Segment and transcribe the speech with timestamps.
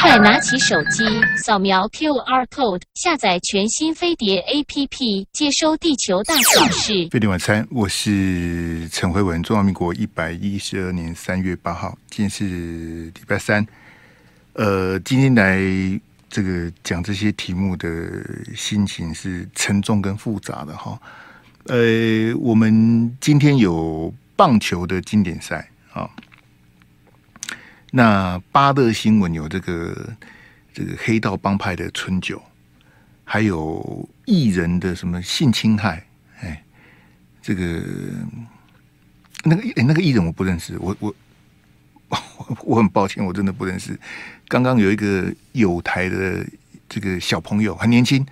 [0.00, 1.04] 快拿起手机，
[1.36, 7.06] 扫描 QR code，下载全新飞碟 APP，接收地球大小事。
[7.10, 9.42] 飞碟晚餐，我是陈慧文。
[9.42, 13.64] 中华民国一百一十二年三月八号，今天是礼拜三。
[14.54, 15.60] 呃，今天来
[16.30, 18.08] 这个讲这些题目的
[18.56, 20.98] 心情是沉重跟复杂的哈。
[21.66, 26.08] 呃，我们今天有棒球的经典赛啊。
[27.90, 30.16] 那八乐新闻有这个
[30.72, 32.40] 这个黑道帮派的春酒，
[33.24, 36.06] 还有艺人的什么性侵害，
[36.40, 36.62] 哎，
[37.42, 37.82] 这个
[39.42, 41.14] 那个哎那个艺人我不认识，我我
[42.62, 43.98] 我很抱歉，我真的不认识。
[44.46, 46.46] 刚刚有一个友台的
[46.88, 48.24] 这个小朋友很年轻，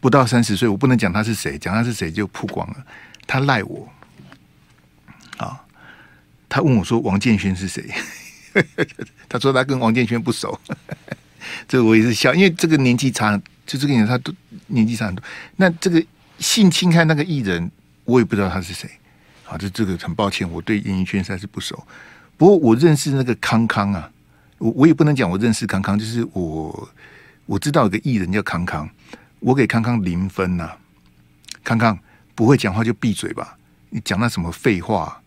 [0.00, 2.86] 不到三十岁，我不能讲他是谁，讲他是谁就曝光了。
[3.26, 3.88] 他赖我
[5.38, 5.64] 啊，
[6.48, 7.82] 他问我说王建勋是谁？
[9.28, 10.58] 他说他跟王建轩不熟，
[11.68, 14.32] 这我也是笑，因为这个年纪差，就这个年他都
[14.68, 15.22] 年纪差很多。
[15.56, 16.04] 那这个
[16.38, 17.70] 性侵害那个艺人，
[18.04, 18.88] 我也不知道他是谁。
[19.48, 21.86] 啊，这这个很抱歉，我对演艺圈实在是不熟。
[22.36, 24.10] 不过我认识那个康康啊，
[24.58, 26.88] 我我也不能讲我认识康康，就是我
[27.46, 28.88] 我知道有个艺人叫康康，
[29.38, 30.72] 我给康康零分呐、
[31.62, 31.96] 康康
[32.34, 33.56] 不会讲话就闭嘴吧，
[33.90, 35.22] 你讲那什么废话，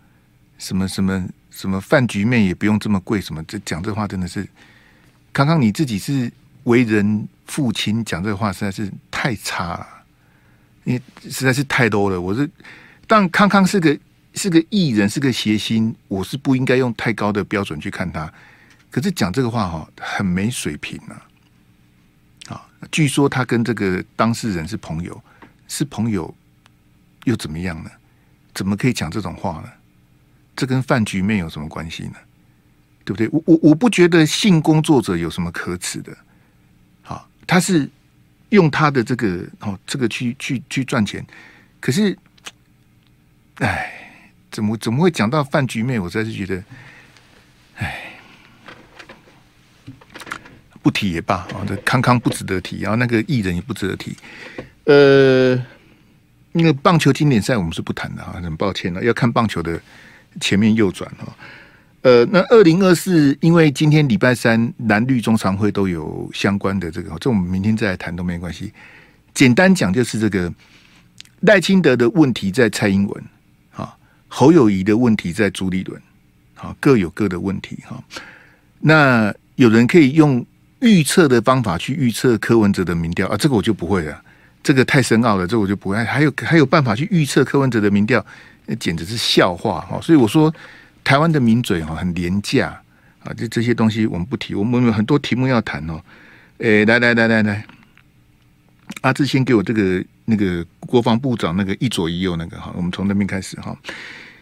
[0.58, 1.30] 什么什么。
[1.52, 4.48] 什么饭局面也不用这么贵，什么这讲这话真的是，
[5.34, 6.32] 康康你自己是
[6.64, 9.88] 为人父亲，讲这话实在是太差了，
[10.84, 12.20] 你实在是太多了。
[12.20, 12.50] 我是，
[13.08, 13.98] 但康康是个
[14.34, 18.32] 是个艺人，是个谐星，我是不应该用太高的标准去看他。
[18.92, 21.28] 可是讲这个话哈，很没水平啊！
[22.50, 25.22] 啊，据说他跟这个当事人是朋友，
[25.68, 26.34] 是朋友
[27.26, 27.92] 又怎么样呢？
[28.54, 29.70] 怎么可以讲这种话呢？
[30.60, 32.16] 这跟饭局妹有什么关系呢？
[33.06, 33.30] 对不对？
[33.32, 36.16] 我我我不觉得性工作者有什么可耻的。
[37.02, 37.90] 好，他是
[38.50, 41.26] 用他的这个哦，这个去去去赚钱。
[41.80, 42.16] 可是，
[43.60, 44.12] 哎，
[44.52, 45.98] 怎么怎么会讲到饭局妹？
[45.98, 46.62] 我实在是觉得，
[47.78, 48.12] 哎，
[50.82, 51.64] 不提也罢啊。
[51.66, 54.14] 这康康不值得提，然后那个艺人也不值得提。
[54.84, 55.56] 呃，
[56.52, 59.82] 那个棒球经典赛我们是不谈的啊，很抱歉了，要看棒球的。
[60.40, 61.36] 前面右转哈，
[62.02, 68.72] 呃，那二零二四，因为今天礼拜三蓝绿中常会都有相关的这个，这我们明天再来谈都没关系。
[69.34, 70.52] 简单讲就是这个
[71.42, 73.24] 赖清德的问题在蔡英文，
[73.72, 73.98] 哈，
[74.28, 76.02] 侯友宜的问题在朱立伦，
[76.56, 78.02] 哈，各有各的问题哈。
[78.80, 80.46] 那有人可以用
[80.80, 84.22] 预测的方法去预测柯文哲的民调啊，这个我就不会了，
[84.64, 85.98] 这个太深奥了，这我就不会。
[86.06, 88.26] 还有还有办法去预测柯文哲的民调？
[88.72, 90.00] 那简直是笑话哈！
[90.00, 90.54] 所以我说，
[91.04, 92.80] 台湾的名嘴哈很廉价
[93.24, 93.34] 啊！
[93.34, 96.00] 就这些东西我们不提，我们有很多题目要谈哦。
[96.60, 97.66] 诶，来来来来来，
[99.02, 103.76] 阿志先给我这个那个国防部长那个一左一右那个哈，我们从那边开始哈。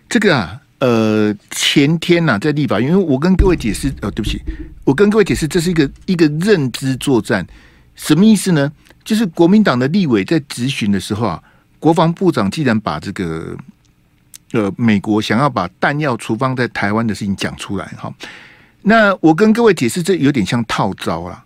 [0.09, 4.41] 这个啊，呃，前天呐、在立法，因为我跟各位解释哦，对不起，
[4.83, 7.47] 我跟各位解释，这是一个一个认知作战，
[7.95, 8.69] 什么意思呢？
[9.05, 11.41] 就是国民党的立委在质询的时候啊，
[11.79, 13.55] 国防部长既然把这个。
[14.53, 18.13] 呃，美国想要把弹药储放在台湾的事情讲出来哈，
[18.83, 21.43] 那我跟各位解释，这有点像套招啦。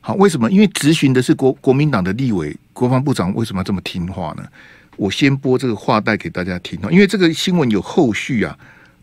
[0.00, 0.50] 好，为什么？
[0.50, 4.42] 因为质询的是国国民党的立委，国防部长为什么要这么听话呢？
[4.96, 8.58] 我先播这个话带给大家听，因为这个新闻有后续啊。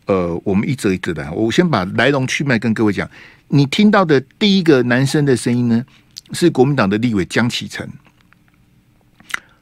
[0.06, 3.08] 呃，我们一则一则来，我先把来龙去脉跟各位讲。
[3.48, 5.84] 你听到的第一个男生的声音呢，
[6.32, 7.88] 是国民党的立委江启臣，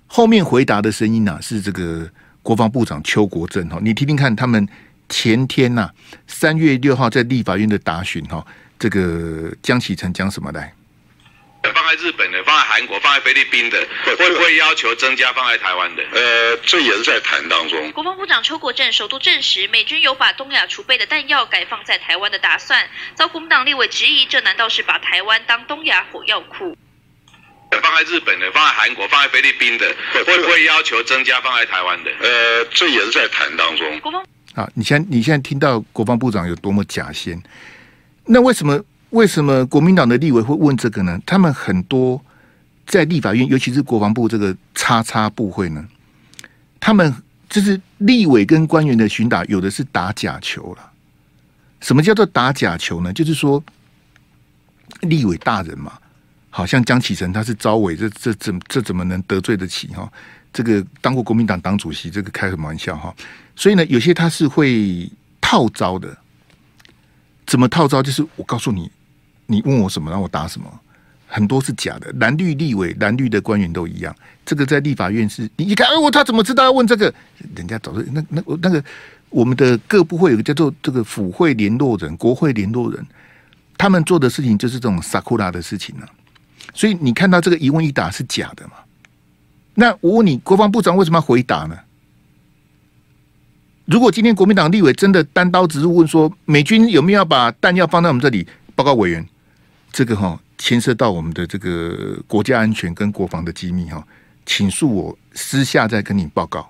[0.07, 2.09] 后面回答的声音呢、啊，是这个。
[2.45, 4.69] 国防部长邱国正哈，你听听看，他们
[5.09, 5.91] 前天呐，
[6.27, 8.47] 三月六号在立法院的答询哈，
[8.79, 10.73] 这个江启臣讲什么来？
[11.63, 16.03] 放在日本的，放在韩国，放在菲律宾的，会不会要求增加放在台湾的？
[16.13, 17.91] 呃，这也是在谈当中。
[17.93, 26.77] 国防部长邱国正首度证实，美军有把东亚储备的弹药改放在台湾的打算，遭国民党立委质疑，这难道是把台湾当东亚火药库？
[27.81, 29.87] 放在日本的，放在韩国，放在菲律宾的，
[30.27, 32.11] 会不会要求增加放在台湾的？
[32.21, 34.01] 呃，这也是在谈当中。
[34.01, 34.25] 国防
[34.55, 37.41] 啊，你现你现在听到国防部长有多么假先？
[38.27, 38.81] 那为什么
[39.11, 41.19] 为什么国民党的立委会问这个呢？
[41.27, 42.23] 他们很多
[42.87, 45.85] 在立法院，尤其是国防部这个叉叉部会呢，
[46.79, 47.15] 他们
[47.49, 50.91] 就是立委跟官员的询打，有的是打假球了。
[51.81, 53.13] 什么叫做打假球呢？
[53.13, 53.63] 就是说
[55.01, 55.99] 立委大人嘛。
[56.57, 60.09] 好像江启臣他是招委，这这怎这怎么能得罪得起哈？
[60.53, 63.13] 这个当过国民党党主席，这个开什么玩笑哈？
[63.57, 65.11] 所以呢，有些他是会
[65.41, 66.17] 套招的。
[67.45, 68.01] 怎么套招？
[68.01, 68.89] 就是我告诉你，
[69.47, 70.81] 你问我什么，让我答什么，
[71.27, 72.15] 很多是假的。
[72.21, 74.15] 蓝绿立委、蓝绿的官员都一样。
[74.47, 77.13] 这个在立法院是，你一看，哎，我他怎么知道要问这个？
[77.57, 78.85] 人家早就那那那个，
[79.29, 83.05] 我们的各部会有个叫做这个府会联络人、国会联络人，
[83.77, 86.07] 他们做的事情就是这种萨库拉的事情呢、
[86.75, 88.73] 所以你看到这个一问一答是假的嘛？
[89.77, 91.79] 那我问你，国防部长为什么要回答呢？
[93.87, 98.47] 如果今天国民党立委真的单刀直入问说，美军有没有把弹药放在我们这里？
[98.75, 99.27] 报告委员，
[99.93, 104.07] 这个哈牵涉到我们的这个国家安全跟国防的机密哈，
[104.47, 106.69] 请恕我私下再跟你报告，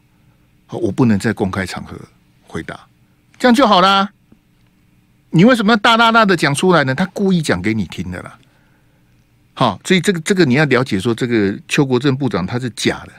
[0.68, 1.96] 我不能在公开场合
[2.46, 2.78] 回答，
[3.38, 4.10] 这样就好啦。
[5.30, 6.94] 你为什么要大大大的讲出来呢？
[6.94, 8.38] 他故意讲给你听的啦。
[9.56, 13.12] 好，所以这个这个你要了解说，这个邱国正部长他是假的，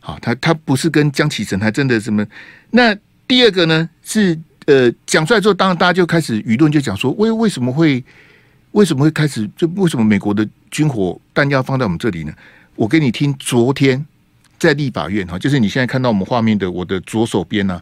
[0.00, 2.24] 好，他他不是跟江启臣还真的什么。
[2.70, 2.94] 那
[3.26, 8.04] 第二个呢是呃讲出来之后，当然大家就开始舆论就讲说，为为什么会
[8.72, 12.32] 为什么会开始就为什么美国的军火弹药放在我们这里呢？
[12.76, 14.04] 我给你听，昨天
[14.58, 17.80] 在立法院哈，就是你现在看到我们画面的我的左手边呢、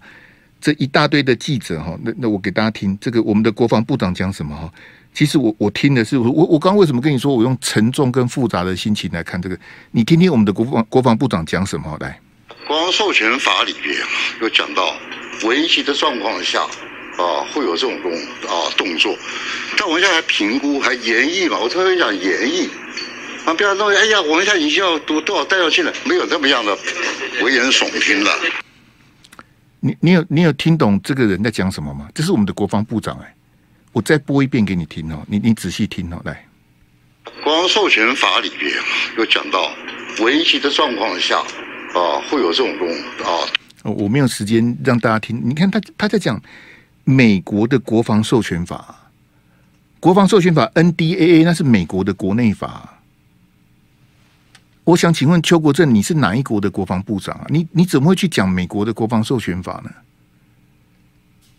[0.60, 4.72] 这一大堆的记者哈，那那我给大家听这个我们的国防部长讲什么哈。
[5.12, 9.58] 其实我我听的是我我刚刚为什么跟你说我用沉重跟复杂的心情来看这个？
[9.90, 12.18] 你听听我们的国防国防部长讲什么来？
[12.66, 13.96] 国防授权法里面
[14.40, 14.94] 有讲到，
[15.44, 19.14] 危急的状况下啊会有这种动啊动作，
[19.76, 21.58] 但我们现在还评估还研议嘛？
[21.58, 22.70] 我特别讲研议
[23.44, 26.76] 啊，不要弄哎呀，我们现在已经要多多少弹药进来，没有那么样的
[27.42, 28.30] 危言耸听了。
[29.80, 32.08] 你你有你有听懂这个人在讲什么吗？
[32.14, 33.34] 这是我们的国防部长哎。
[33.92, 36.46] 我再播一遍给你听哦，你你仔细听哦，来，
[37.42, 38.72] 国防授权法里面
[39.19, 39.72] 有讲到，
[40.20, 42.88] 危急的状况下啊，会有这种东
[43.26, 43.46] 啊。
[43.82, 46.40] 我没有时间让大家听，你看他他在讲
[47.02, 49.10] 美国的国防授权法，
[49.98, 52.98] 国防授权法 NDAA 那是美国的国内法。
[54.84, 57.46] 我想请问邱国正，你是哪一国的国防部长啊？
[57.48, 59.90] 你你怎么会去讲美国的国防授权法呢？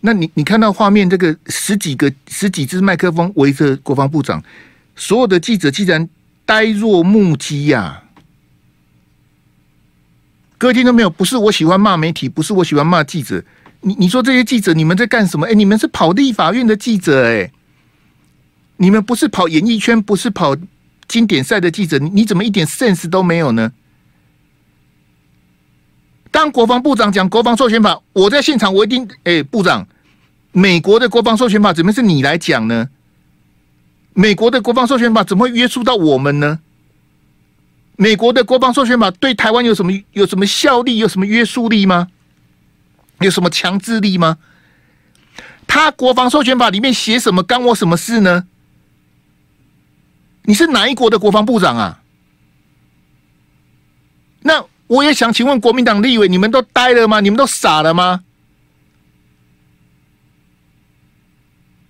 [0.01, 4.43] 那你你看到画面，这个十几个十几支麦克风围着国防部长，
[4.95, 6.09] 所有的记者竟然
[6.45, 8.03] 呆若木鸡呀、啊！
[10.57, 11.09] 各位听到没有？
[11.09, 13.43] 不是我喜欢骂媒体，不是我喜欢骂记者。
[13.81, 15.47] 你你说这些记者你们在干什么？
[15.47, 17.51] 哎，你们是跑立法院的记者哎，
[18.77, 20.55] 你们不是跑演艺圈，不是跑
[21.07, 23.71] 经典赛的记者，你你怎么一点 sense 都没有呢？
[26.31, 29.85] 当国防部长讲国防授权法，我在现场，我一定哎、部长，
[30.53, 32.89] 美国的国防授权法怎么是你来讲呢？
[34.13, 36.59] 美国的国防授权法怎么会约束到我们呢？
[37.97, 40.97] 美国的国防授权法对台湾有什么有什么效力？
[40.97, 42.07] 有什么约束力吗？
[43.19, 44.37] 有什么强制力吗？
[45.67, 48.47] 他国防授权法里面写什么，干我什么事呢？
[50.43, 52.01] 你是哪一国的国防部长啊？
[54.41, 54.65] 那？
[54.91, 57.21] 我也想请问国民党立委，你们都呆了吗？
[57.21, 58.25] 你们都傻了吗？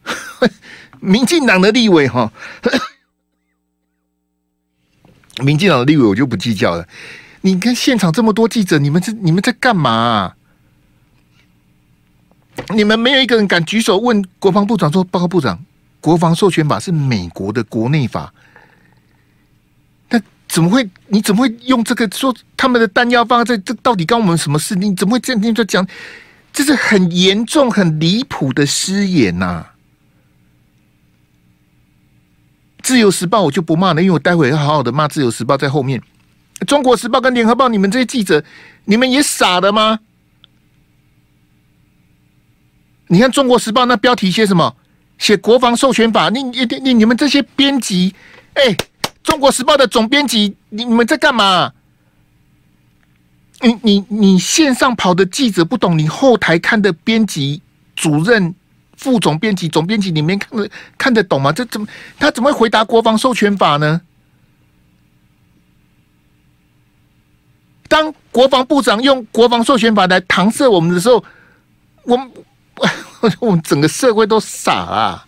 [1.02, 2.32] 民进党的立委哈，
[5.42, 6.88] 民进党的立委我就不计较了。
[7.42, 10.36] 你看现场这么多记者，你们这你们在干嘛？
[12.76, 15.66] 你们没有一个人敢举手问国防部长说：“报告部长，
[16.00, 18.32] 国防授权法是美国的国内法。”
[20.52, 20.86] 怎么会？
[21.08, 23.74] 你怎么会用这个说他们的弹药放在这？
[23.76, 24.76] 到底关我们什么事？
[24.76, 25.88] 你怎么会这样讲？
[26.52, 29.66] 这是很严重、很离谱的失言呐、
[32.84, 36.02] 自由时报我就不骂了，因为我待会要好好的骂自由时报在后面。
[36.68, 38.44] 中国时报跟联合报，你们这些记者，
[38.84, 40.02] 你们也傻了吗？
[43.08, 44.76] 你看中国时报那标题写什么？
[45.18, 46.28] 写国防授权法？
[46.28, 48.14] 你你你你们这些编辑，
[48.56, 48.76] 哎、
[49.24, 51.74] 中国时报的总编辑，你们在干嘛？
[53.62, 57.62] 你你你线上跑的记者不懂，你后台看的编辑
[57.96, 58.56] 主任、
[58.98, 61.52] 副总编辑、总编辑里面看得看得懂吗？
[61.52, 61.88] 这怎么
[62.18, 64.02] 他怎么会回答国防授权法呢？
[67.88, 71.24] 当国防部长用国防授权法来搪塞我们的时候，
[72.04, 72.32] 我们
[73.40, 75.28] 我们整个社会都傻了。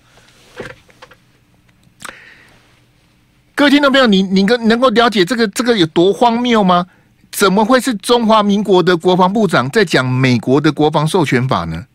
[3.56, 6.88] 各位听众朋友，你你能能够了解这个这个有多荒谬吗？
[7.32, 11.86] 怎么会是中华民国的国防部长在讲美国的国防授权法呢？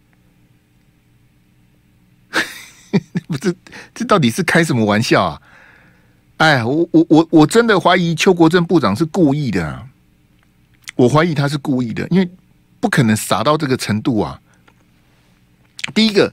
[3.27, 3.55] 不是，
[3.95, 5.43] 这到底是开什么玩笑啊？
[6.39, 9.85] 哎，我我我我真的怀疑邱国正部长是故意的啊！
[10.95, 12.29] 我怀疑他是故意的，因为
[12.79, 14.41] 不可能傻到这个程度啊！
[15.93, 16.33] 第一个，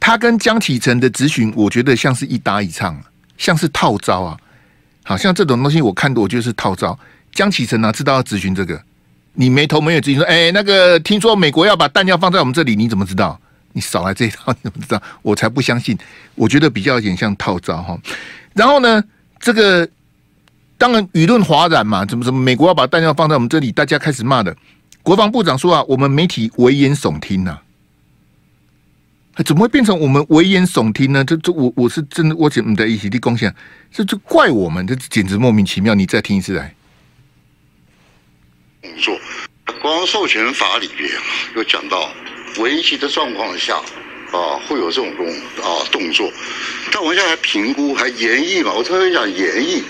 [0.00, 3.00] 他跟江启臣的咨询，我觉得像是一搭一唱。
[3.40, 4.36] 像是套招啊。
[5.02, 6.96] 好像这种东西我看的，我就是套招。
[7.32, 8.80] 江启臣哪知道要咨询这个？
[9.32, 13.40] 你没头没有咨询说，哎，那个听说美国要把弹药放在我们这里，你怎么知道？
[13.72, 15.02] 你少来这一套，你怎么知道？
[15.22, 15.96] 我才不相信。
[16.34, 17.98] 我觉得比较有点像套招哈。
[18.52, 19.02] 然后呢，
[19.38, 19.88] 这个
[20.76, 24.54] 当然舆论哗然嘛，怎么怎么美国要把弹药放在我们这里，大家开始骂的。
[25.02, 27.58] 国防部长说啊，我们媒体危言耸听呐、
[29.44, 31.24] 怎么会变成我们危言耸听呢？
[31.24, 33.54] 这这我我是真的，我怎么的一起的贡献？
[33.92, 35.94] 这就怪我们，这简直莫名其妙。
[35.94, 36.74] 你再听一次来。
[38.82, 39.18] 工作，
[39.80, 41.10] 光授权法里面
[41.54, 42.12] 有讲到，
[42.58, 43.76] 危急的状况下
[44.32, 45.26] 啊，会有这种动
[45.64, 46.30] 啊动作，
[46.92, 48.72] 但我们现在还评估还研议嘛？
[48.72, 49.82] 我特别讲研议。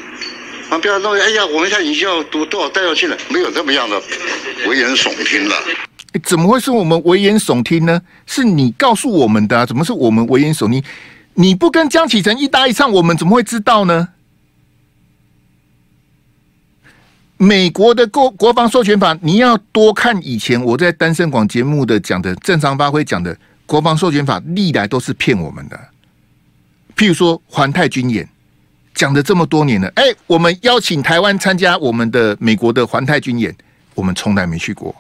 [0.71, 0.79] 啊！
[0.79, 4.01] 不要认为，哎呀，我们现在已经要多多少弹药进来，没有那么样的
[4.69, 5.57] 危言耸听了。
[6.23, 8.03] 怎么会是我们危言耸听呢？
[8.27, 9.67] 是你告诉我们的啊？
[9.67, 10.83] 怎么是我们危言耸听？
[11.35, 14.09] 你不跟江启臣一搭一唱，我们怎么会知道呢？
[17.37, 25.79] 美国的国国防授权法，你要多看以前我在单身广节目的讲的正常发挥讲的国防授权法，历来都是骗我们的。
[26.97, 28.29] 譬如说环太军演。
[28.93, 33.55] 讲了这么多年了，哎，我们邀请台湾参加我们的美国的环太军演，
[33.95, 34.95] 我们从来没去过。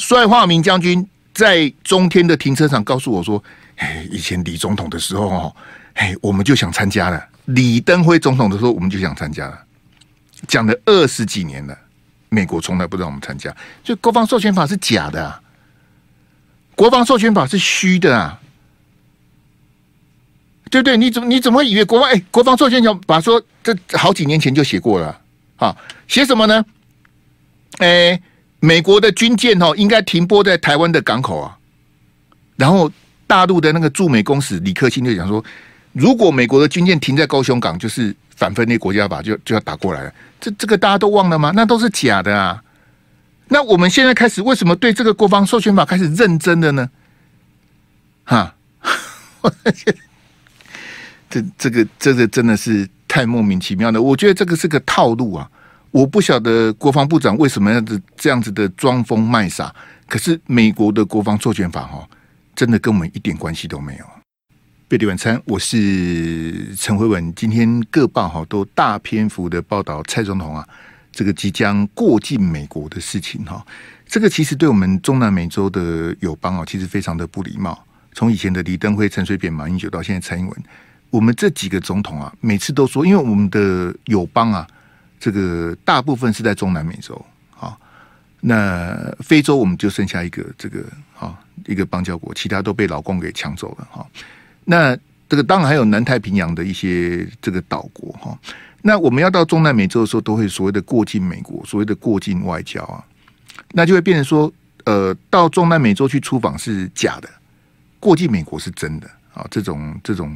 [0.00, 3.42] 帅化明将军在中天的停车场告诉我说
[3.76, 5.54] ：“哎，以前李总统的时候哦，
[5.92, 7.22] 哎，我们就想参加了。
[7.44, 9.62] 李登辉总统的时候，我们就想参加了。
[10.48, 11.78] 讲了二十几年了，
[12.30, 13.54] 美国从来不让我们参加，
[13.84, 15.38] 就国防授权法是假的啊，
[16.74, 18.40] 国防授权法是虚的啊。”
[20.70, 22.08] 对对，你怎么你怎么会以为国防？
[22.08, 25.20] 哎，国防授权法把说这好几年前就写过了
[25.56, 25.76] 啊？
[26.08, 26.64] 写什么呢？
[27.78, 28.20] 哎，
[28.60, 31.56] 美国的军舰哦，应该停泊在台湾的港口啊。
[32.56, 32.90] 然后
[33.26, 35.42] 大陆的那个驻美公使李克清就讲说，
[35.92, 40.12] 如果美国的军舰停在高雄港，就是反分裂国家法就就要打过来了。
[40.40, 41.52] 这这个大家都忘了吗？
[41.54, 42.62] 那都是假的啊。
[43.48, 46.90] 那我们现在开始为什么对这个国防授权法开始认真的呢？
[48.24, 48.54] 哈。
[51.30, 55.48] 这这个这个真的是太莫名其妙了，我觉得这个是个套路啊！
[55.90, 59.74] 我不晓得国防部长为什么要这这样子的装疯卖傻。
[60.06, 62.08] 可是美国的国防授权法哈，
[62.54, 64.04] 真的跟我们一点关系都没有。
[64.88, 67.32] 贝蒂晚餐，我是陈辉文。
[67.34, 70.66] 今天各报哈都大篇幅的报道蔡总统啊，
[71.12, 73.64] 这个即将过境美国的事情哈。
[74.06, 77.84] 这个其实对我们中南美洲的友邦啊，其实非常的不礼貌。
[78.12, 80.62] 从以前的李登辉、陈水扁、马英九到现在蔡英文。
[81.10, 84.66] 我们这几个总统啊，每次都说，因为我们的友邦啊，
[85.20, 87.14] 这个大部分是在中南美洲
[87.60, 87.76] 啊，
[88.40, 90.82] 那非洲我们就剩下一个这个
[91.18, 94.06] 啊一个邦交国，其他都被老共给抢走了哈。
[94.64, 94.96] 那
[95.28, 98.36] 这个当然还有南太平洋的一些这个岛国哈。
[98.80, 103.04] 那我们要到中南美洲的时候，都会所谓的过境美国，所谓的过境外交啊，
[103.72, 104.50] 那就会变成说，
[104.84, 107.28] 呃，到中南美洲去出访是假的，
[107.98, 110.34] 过境美国是真的啊，这种这种。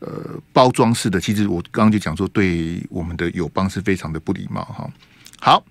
[0.00, 4.90] 呃，包装式的，其实我刚刚就讲说，对我们的友邦是非常的不礼貌哈。
[5.38, 5.62] 好，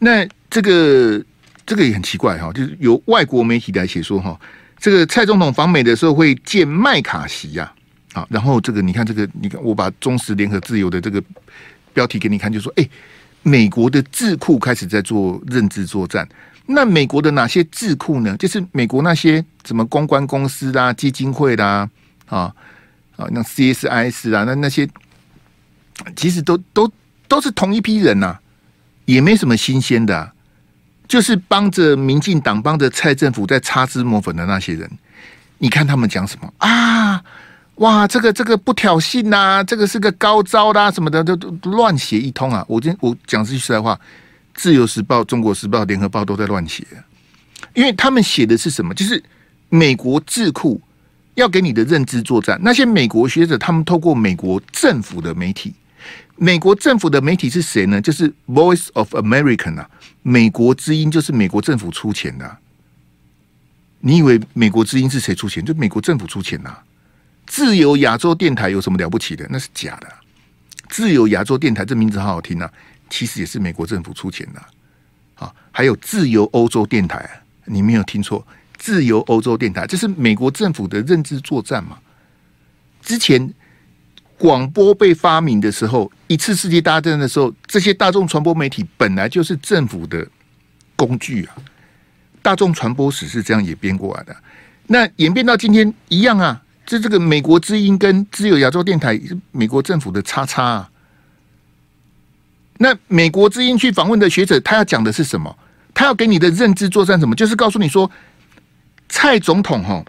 [0.00, 1.24] 那这个
[1.64, 4.36] 这个也很奇怪哈，就是由外国媒体来写说哈，
[4.80, 7.72] 这个蔡总统访美的时候会见麦卡锡呀，
[8.12, 11.22] 啊，然后这个你看这个，你看我把中时联合自由的这个
[11.92, 12.88] 标题给你看，就说，哎，
[13.44, 16.28] 美国的智库开始在做认知作战，
[16.66, 18.36] 那美国的哪些智库呢？
[18.36, 21.88] 就是美国那些什么公关公司啦、基金会啦，
[22.26, 22.52] 啊。
[23.16, 24.88] 啊，那 CSIS 啊，那那些
[26.14, 26.90] 其实都都
[27.26, 28.38] 都是同一批人呐、
[29.06, 30.30] 也没什么新鲜的、
[31.08, 34.90] 就是帮着民进党、帮着蔡政府在擦脂抹粉的那些人。
[35.58, 37.22] 你看他们讲什么啊？
[37.76, 42.64] 哇，这个这个不挑衅呐、这个是个高招啦、什么的都都乱写一通啊！
[42.68, 43.94] 我今我讲句实在话，
[44.54, 46.86] 《自由时报》《中国时报》《联合报》都在乱写，
[47.74, 48.94] 因为他们写的是什么？
[48.94, 49.22] 就是
[49.68, 50.80] 美国智库。
[51.36, 55.72] 要给你的认知作战，那些美国学者，他们透过美国政府的媒体，
[56.36, 58.00] 美国政府的媒体是谁呢？
[58.00, 59.88] 就是 Voice of America 啊，
[60.22, 62.56] 美国之音就是美国政府出钱的。
[64.00, 65.64] 你以为美国之音是谁出钱？
[65.64, 66.76] 就美国政府出钱呐。
[67.46, 69.46] 自由亚洲电台有什么了不起的？
[69.50, 70.08] 那是假的。
[70.88, 72.70] 自由亚洲电台这名字好好听啊，
[73.10, 74.62] 其实也是美国政府出钱的。
[75.44, 77.28] 啊，还有自由欧洲电台，
[77.66, 78.46] 你没有听错。
[78.86, 81.98] 自由欧洲电台，这是美国政府的认知作战嘛？
[83.02, 83.52] 之前
[84.38, 90.24] 广播被发明的时候，一次世界大战的时候，这些大众传播媒体本来就是政府的
[90.94, 91.56] 工具啊。
[92.40, 94.36] 大众传播史是这样演变过来的。
[94.86, 100.88] 那演变到今天一样啊，这这个美国之音跟自由亚洲电台，美国政府的叉叉啊。
[102.78, 105.58] 那美国之音去访问的学者，他要讲的是什么？
[105.92, 107.34] 他要给你的认知作战什么？
[107.34, 108.08] 就是告诉你说，
[109.08, 110.04] 蔡总统哈，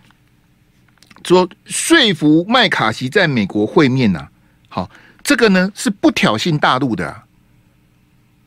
[1.23, 4.27] 说说服麦卡锡在美国会面呐、
[4.69, 4.89] 好，
[5.23, 7.23] 这个呢是不挑衅大陆的、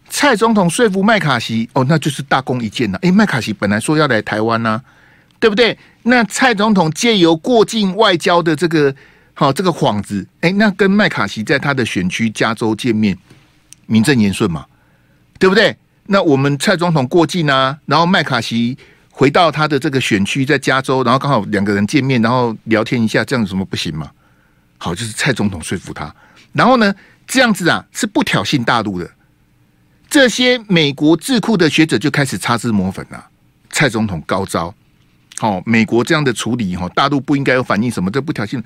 [0.09, 3.01] 蔡总统说服麦卡锡，哦，那就是大功一件了、啊。
[3.03, 4.85] 诶，麦卡锡本来说要来台湾呐、啊，
[5.39, 5.77] 对不对？
[6.03, 8.95] 那蔡总统借由过境外交的这个
[9.35, 13.17] 好这个幌子，诶，那跟麦卡锡在他的选区加州见面。
[13.87, 14.65] 名正言顺嘛，
[15.37, 15.77] 对不对？
[16.07, 18.79] 那我们蔡总统过境啊，然后麦卡锡
[19.11, 24.11] 回到他的这个选区，在加州，然后刚好两个人见面，然后聊天一下，这样有什么不行吗？
[24.79, 26.15] 好，就是蔡总统说服他，
[26.53, 26.95] 然后呢，
[27.27, 29.11] 这样子啊是不挑衅大陆的。
[30.09, 33.27] 这些美国智库的学者就开始擦脂抹粉了。
[33.71, 34.75] 蔡总统高招，
[35.39, 38.11] 好，美国这样的处理哈，大陆不应该有反应什么？
[38.11, 38.63] 这不挑衅。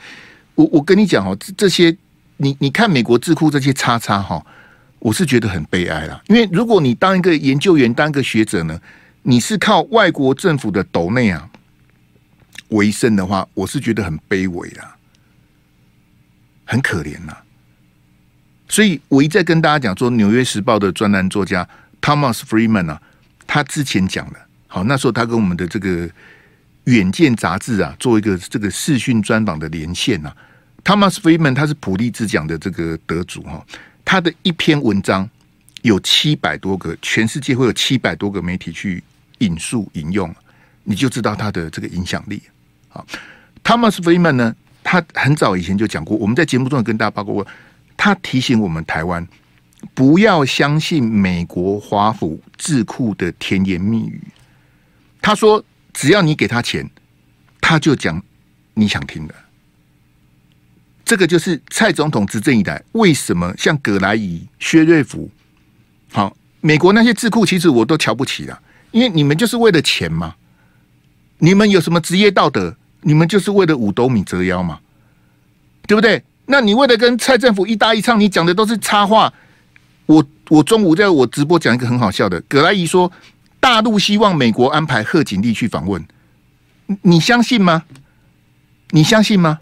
[0.54, 1.96] 我我跟你讲哦，这些
[2.36, 4.44] 你你看美国智库这些叉叉哈。
[5.00, 8.80] 我是觉得很悲哀啦，因为如果你当一个研究员、当一个学者呢，
[9.26, 11.50] 你是靠外国政府的斗内啊
[12.68, 14.94] 为生的话，我是觉得很卑微啦，
[16.64, 17.34] 很可怜呐。
[18.68, 21.66] 所以我一再跟大家讲说，《纽约时报》的专栏作家
[22.02, 23.00] Thomas Friedman 啊，
[23.46, 26.06] 他之前讲了，好，那时候他跟我们的这个
[26.84, 30.36] 《远见》杂志啊，做一个这个视讯专访的连线啊。
[30.82, 33.64] Thomas Friedman 他是普利兹奖的这个得主哈。
[34.04, 35.26] 他的一篇文章
[35.80, 39.02] 有七百多个，全世界会有七百多个媒体去
[39.44, 40.34] 引述引用，
[40.84, 42.42] 你就知道他的这个影响力。
[42.88, 43.06] 好
[43.62, 47.46] ，Thomas Friedman 呢，他很早以前就讲过，我们在节目中也跟大家报告过，
[47.96, 49.26] 他提醒我们台湾
[49.94, 54.20] 不要相信美国华府智库的甜言蜜语。
[55.20, 56.88] 他说，只要你给他钱，
[57.60, 58.22] 他就讲
[58.74, 59.34] 你想听的。
[61.04, 65.30] 这个就是蔡总统执政以来，为什么像葛莱仪、薛瑞福，
[66.12, 68.58] 好，美国那些智库，其实我都瞧不起了，
[68.94, 70.36] 因为你们就是为了钱嘛，
[71.38, 72.76] 你们有什么职业道德？
[73.00, 74.78] 你们就是为了五斗米折腰嘛，
[75.88, 76.22] 对不对？
[76.46, 79.34] 那你为了跟蔡政府一搭一唱，你讲的都是插话。
[80.06, 83.10] 我我中午在我直播讲一个很好笑的，葛莱仪说
[83.58, 86.06] 大陆希望美国安排贺锦丽去访问，
[87.02, 87.82] 你相信吗？
[88.90, 89.58] 你相信吗？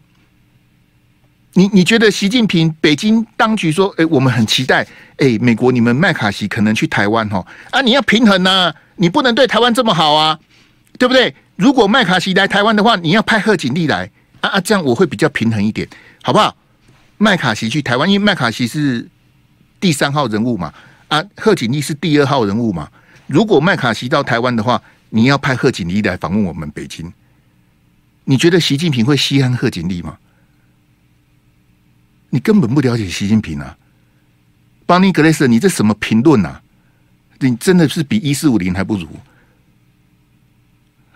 [1.55, 10.39] 你你觉得习近平北京当局说，哎，我们很期待，哎，美国你们麦卡锡可能去台湾哈啊，你要平衡呐、你不能对台湾这么好啊，
[10.97, 11.35] 对不对？
[11.57, 14.09] 如果麦卡锡来台湾的话，你要派贺锦丽来
[14.41, 15.89] 啊啊，这样我会比较平衡一点，
[16.23, 16.57] 好不好？
[17.19, 19.09] 麦卡锡去台湾，因为麦卡锡是
[19.81, 20.73] 第三号人物嘛，
[21.09, 22.89] 啊，贺锦丽是第二号人物嘛。
[23.27, 27.13] 如果麦卡锡到台湾的话，你要派贺锦丽来访问我们北京，
[28.23, 30.17] 你觉得习近平会稀罕贺锦丽吗？
[32.31, 33.77] 你根本不了解习近平啊，
[34.87, 36.62] 邦尼格雷斯，你这什么评论啊？
[37.49, 39.07] 你真的是比一四五零还不如？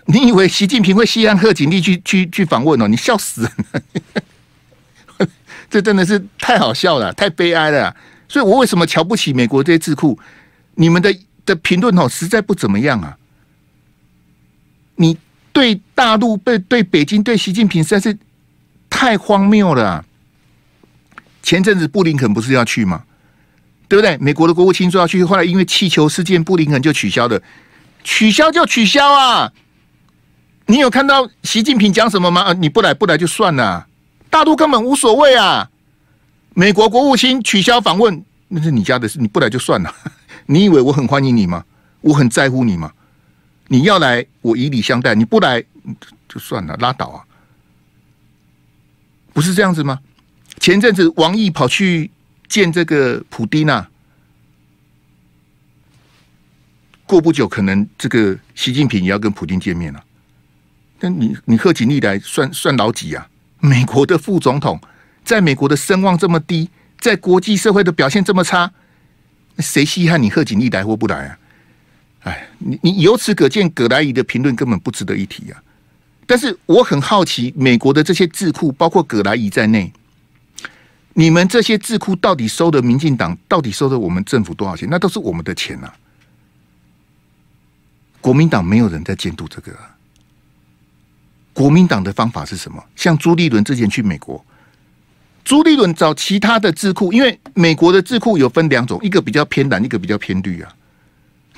[0.06, 2.86] 你以为习近平会稀罕贺锦丽去去去访问哦？
[2.86, 5.26] 你笑死人了！
[5.68, 7.96] 这真的是太好笑了，太悲哀了。
[8.28, 10.18] 所以我为什么瞧不起美国这些智库？
[10.76, 13.18] 你们的的评论哦，实在不怎么样啊！
[14.96, 15.18] 你
[15.52, 18.16] 对大陆、对对北京、对习近平，实在是
[18.88, 20.04] 太荒谬了。
[21.42, 23.04] 前阵子布林肯不是要去吗？
[23.88, 24.16] 对不对？
[24.18, 27.40] 美国的国务卿说要去，后来因为气球事件，布林肯就取消了。
[28.02, 29.52] 取消就取消啊！
[30.66, 32.40] 你有看到习近平讲什么吗？
[32.42, 33.86] 啊，你不来不来就算了，
[34.30, 35.70] 大陆根本无所谓啊！
[36.54, 39.94] 美国国务卿取消访问，那是你家的事，你不来就算了。
[40.46, 41.64] 你以为我很欢迎你吗？
[42.00, 42.92] 我很在乎你吗？
[43.68, 45.62] 你要来，我以礼相待；你不来
[46.28, 47.18] 就算了，拉倒啊！
[49.32, 49.98] 不是这样子吗？
[50.60, 52.10] 前阵子王毅跑去
[52.48, 53.88] 见这个普丁啊，
[57.06, 60.04] 过不久可能这个习近平也要跟普丁见面了。
[61.00, 63.28] 那你你贺锦丽来算算老几啊？
[63.60, 64.80] 美国的副总统
[65.24, 68.72] 在美国的声望这么低，在国际社会的表现这么差，
[69.58, 71.38] 谁稀罕你贺锦丽来或不来啊？
[72.22, 75.62] 哎，你你由此可见，葛莱仪的评论根本不值得一提啊。
[76.26, 79.92] 但是我很好奇，美国的这些智库，包括葛莱仪在内。
[81.18, 84.86] 你们这些智库到底收的民进党，到底收的我们政府多少钱？
[84.90, 85.96] 那都是我们的钱呐、啊！
[88.20, 89.74] 国民党没有人在监督这个、
[91.54, 92.84] 国民党的方法是什么？
[92.94, 94.44] 像朱立伦之前去美国，
[95.42, 100.70] 朱立伦找其他的智库，因为美国的智库有分两种，一个比较偏蓝，一个比较偏绿啊。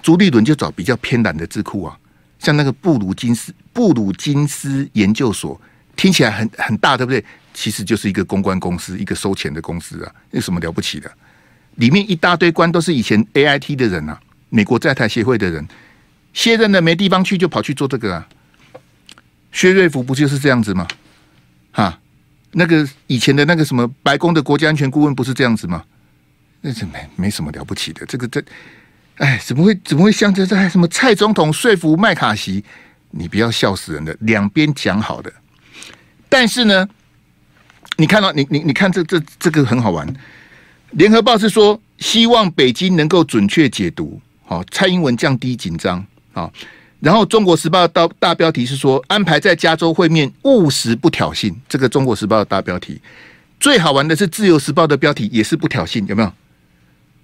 [0.01, 1.99] 朱立伦就找比较偏蓝的智库啊，
[2.39, 5.61] 像那个布鲁金斯布鲁金斯研究所
[5.97, 7.25] 听起来很很大，对不对？
[7.59, 11.11] 其实就是一个公关公司，一个收钱的公司啊，有什么了不起的？
[11.75, 15.67] 里面一大堆官都是以前 AIT 的人啊，美国在台协会的人，
[16.33, 18.29] 卸任了没地方去，就跑去做这个啊。
[19.51, 20.87] 薛瑞福不就是这样子吗？
[21.73, 21.99] 哈，
[22.53, 25.85] 那个以前的那个什么白宫的国家安全顾问不是这样子吗？
[26.61, 28.07] 那是没没什么了不起的。
[28.07, 28.41] 这个这，
[29.17, 32.63] 哎，怎么会怎么会像这这什么蔡总统说服麦卡锡？
[33.11, 35.33] 你不要笑死人的，两边讲好的，
[36.29, 36.89] 但是呢，
[37.99, 40.07] 你看到你你你看这这这个很好玩。
[40.93, 46.51] 联合报是说希望北京能够准确解读，好，蔡英文降低紧张，好。
[47.01, 51.55] 然后，《中国时报》的大标题是说安排在加州会面，务实不挑衅。
[51.69, 53.01] 这个《中国时报》的大标题
[53.61, 56.33] 最好玩的是《自由时报》的标题也是不挑衅，有没有？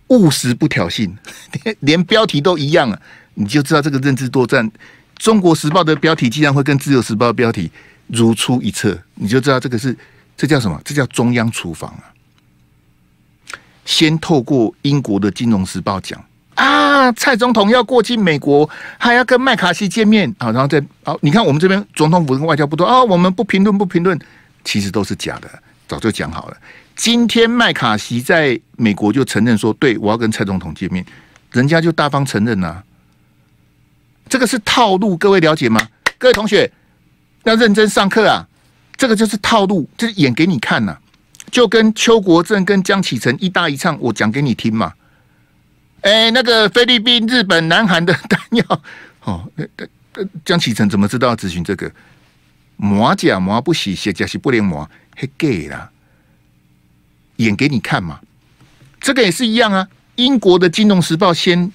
[0.09, 1.11] 务实不挑衅，
[1.81, 3.01] 连标题都一样啊，
[3.35, 4.69] 你就知道这个认知作战。
[5.17, 7.69] 《中国时报》的标题竟然会跟《自由时报》的标题
[8.07, 9.97] 如出一辙，你就知道这个是
[10.37, 10.81] 这叫什么？
[10.85, 12.13] 这叫中央厨房啊！
[13.85, 16.23] 先透过英国的《金融时报》讲。
[16.55, 18.69] 啊，蔡总统要过境美国，
[18.99, 24.19] 还要跟麦卡锡见面啊，然后再啊，你看我们这边总统府跟外交部都啊，我们不评论不评论，
[24.65, 25.49] 其实都是假的，
[25.89, 26.57] 早就讲好了。
[26.95, 31.05] 今天麦卡锡在美国就承认说，对，我要跟蔡总统见面，
[31.51, 32.81] 人家就大方承认呐，
[34.29, 35.81] 这个是套路，各位了解吗？
[36.19, 36.71] 各位同学
[37.43, 38.47] 要认真上课啊，
[38.97, 40.97] 这个就是套路，就是演给你看呐，
[41.51, 44.93] 就跟邱国正跟江启臣一搭一唱，我讲给你听嘛。
[46.03, 48.83] 哎，那个菲律宾、日本、南韩的弹药，
[49.25, 49.65] 哦，那
[50.15, 51.91] 那江启臣怎么知道要咨询这个？
[52.77, 55.91] 磨甲磨不洗，写甲洗不连磨，嘿，gay 啦，
[57.37, 58.21] 演给你看嘛。
[59.01, 59.89] 这个也是一样啊。
[60.17, 61.71] 英国的《金融时报》先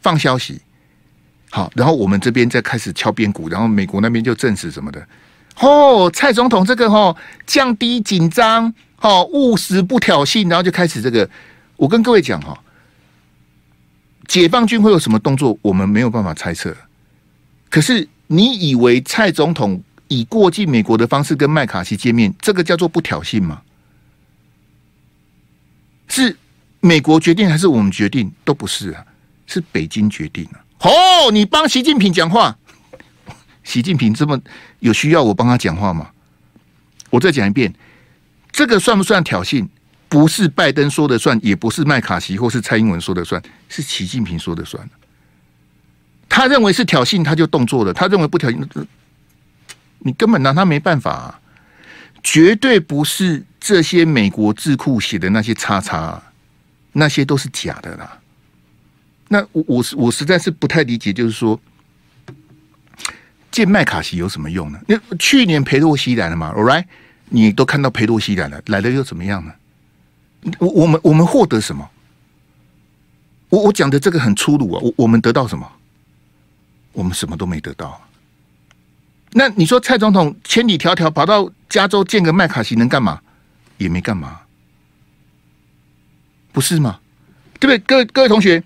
[0.00, 0.60] 放消息，
[1.50, 5.06] 好，然后我们这边再开始敲边鼓，然后美国那边就证实什么的。
[5.60, 7.16] 哦，蔡总统这个哦，
[7.46, 11.28] 降低紧张，哦，务实不挑衅，然后就开始这个。
[11.76, 12.58] 我跟各位讲哈。
[14.28, 15.56] 解放军会有什么动作？
[15.62, 16.76] 我们没有办法猜测。
[17.70, 23.62] 可是，你以为蔡总统以过境美国的方式跟麦卡锡见面，这个叫做不挑衅吗？
[26.08, 26.36] 是
[26.80, 28.32] 美国决定还是我们决定？
[28.44, 29.04] 都不是啊，
[29.46, 30.58] 是北京决定啊。
[30.80, 32.58] 哦，你帮习近平讲话，
[33.66, 34.40] 习近平这么
[34.78, 36.08] 有需要我帮他讲话吗？
[37.10, 37.74] 我再讲一遍，
[38.52, 39.66] 这个算不算挑衅？
[40.08, 44.88] 不是拜登说的算，也不是麦卡锡或是蔡英文说的算，是习近平说的算。
[46.28, 48.86] 他认为是挑衅，他就动作了；他认为不挑衅，
[49.98, 51.40] 你根本拿他没办法。
[52.22, 56.20] 绝对不是这些美国智库写的那些叉叉，
[56.92, 58.18] 那些都是假的啦。
[59.28, 61.60] 那我我我实在是不太理解，就是说
[63.56, 64.78] 见麦卡锡有什么用呢？
[64.86, 66.84] 那去年裴洛西来了嘛，All right，
[67.30, 69.50] 你都看到裴洛西来了，来了又怎么样呢？
[70.58, 71.88] 我我们我们获得什么？
[73.48, 74.80] 我我讲的这个很粗鲁啊！
[74.82, 75.66] 我我们得到什么？
[76.92, 78.06] 我们什么都没得到。
[79.32, 83.22] 那你说蔡总统千里迢迢跑到加州见个麦卡锡能干嘛？
[83.78, 84.42] 也没干嘛，
[86.52, 87.00] 不是吗？
[87.58, 87.78] 对不对？
[87.78, 88.62] 各位各位同学，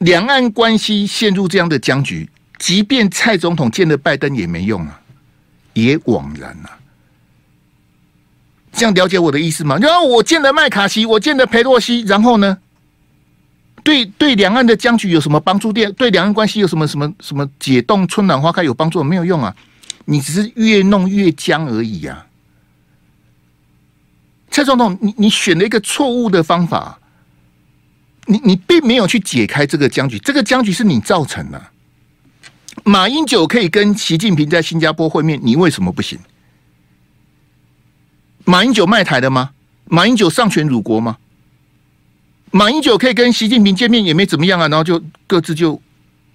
[0.00, 5.00] 两岸关系陷入这样的僵局，即便蔡总统见了拜登也没用啊，
[5.74, 6.78] 也枉然啊。
[8.72, 9.78] 这样了解我的意思吗？
[9.78, 12.58] 然后我见了麦卡锡，我见了裴洛西，然后呢？
[13.82, 15.72] 对对，两岸的僵局有什么帮助？
[15.72, 19.02] 对对，两岸关系有什么什么什么解冻、春暖花开有帮助？
[19.02, 19.54] 没有用啊！
[20.04, 22.26] 你只是越弄越僵而已啊！
[24.50, 26.98] 蔡总统，你你选了一个错误的方法，
[28.26, 31.62] 你你并没有去解开这个僵局，这个僵局是你造成的。
[32.84, 36.18] 马英九可以跟习近平在新加坡会面，你为什么不行？
[38.44, 39.50] 马英九卖台的吗？
[39.86, 41.16] 马英九丧权辱国吗？
[42.52, 45.80] 马英九可以跟习近平见面也没怎么样啊，然后就各自就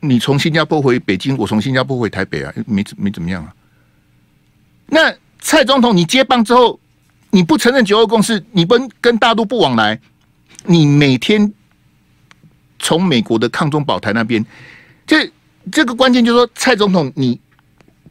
[0.02, 3.54] 你从新加坡回北京，我从新加坡回台北啊，没没怎么样啊。
[4.88, 6.80] 那蔡总统你接棒之后，
[7.30, 10.00] 你不承认九二共识，你不跟大陆不往来，
[10.66, 11.54] 你每天
[12.78, 14.46] 从美国的抗中保台那边，
[15.08, 15.32] 这
[15.70, 17.40] 这个关键就是说，蔡总统你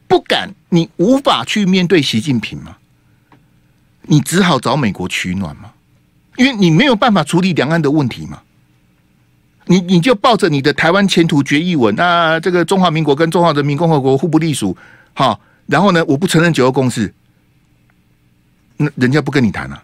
[0.07, 2.77] 不敢，你无法去面对习近平吗？
[4.03, 5.71] 你只好找美国取暖嘛，
[6.37, 8.41] 因为你没有办法处理两岸的问题嘛。
[9.65, 14.75] 你你就抱着你的台湾前途决议文啊，这个中华民国跟中华人民共和国互不隶属，
[15.13, 17.13] 好，然后呢，我不承认九二共识，
[18.75, 19.81] 那人家不跟你谈啊，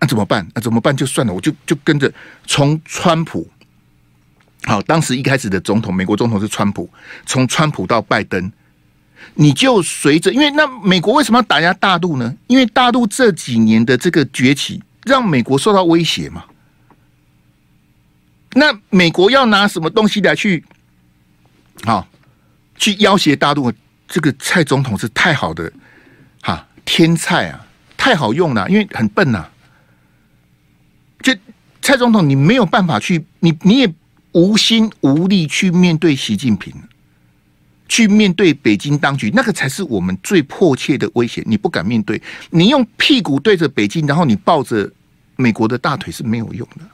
[0.00, 0.48] 那怎么办？
[0.54, 0.96] 那怎么办？
[0.96, 2.10] 就算了，我就就跟着
[2.46, 3.46] 从川普，
[4.64, 6.88] 好，当时一开始的总统，美国总统是川普，
[7.26, 8.52] 从川普到拜登。
[9.34, 12.34] 你就随着，因为那美国为什么要打压大陆呢？
[12.46, 16.44] 因为大陆这几年的这个崛起，让美国受到威胁嘛。
[18.54, 20.64] 那美国要拿什么东西来去，
[21.84, 22.08] 好，
[22.76, 23.72] 去要挟大陆？
[24.08, 25.72] 这个蔡总统是太好的，
[26.42, 27.64] 哈，天菜啊，
[27.96, 29.50] 太好用了，因为很笨呐、啊。
[31.22, 31.32] 就
[31.80, 33.94] 蔡总统，你没有办法去，你你也
[34.32, 36.72] 无心无力去面对习近平。
[37.88, 41.42] 去面对北京当局，那个才是我们最迫切的威胁。
[41.44, 44.88] 你不敢面对，你用屁股对着北京，然后你抱着
[45.34, 46.84] 美国的大腿是没有用的，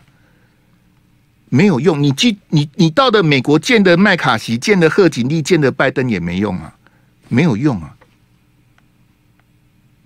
[1.51, 2.03] 没有用。
[2.03, 6.75] 你去，你你到了美国见的麦卡锡，见的贺锦丽，见的拜登也没用啊，
[7.29, 7.95] 没有用啊。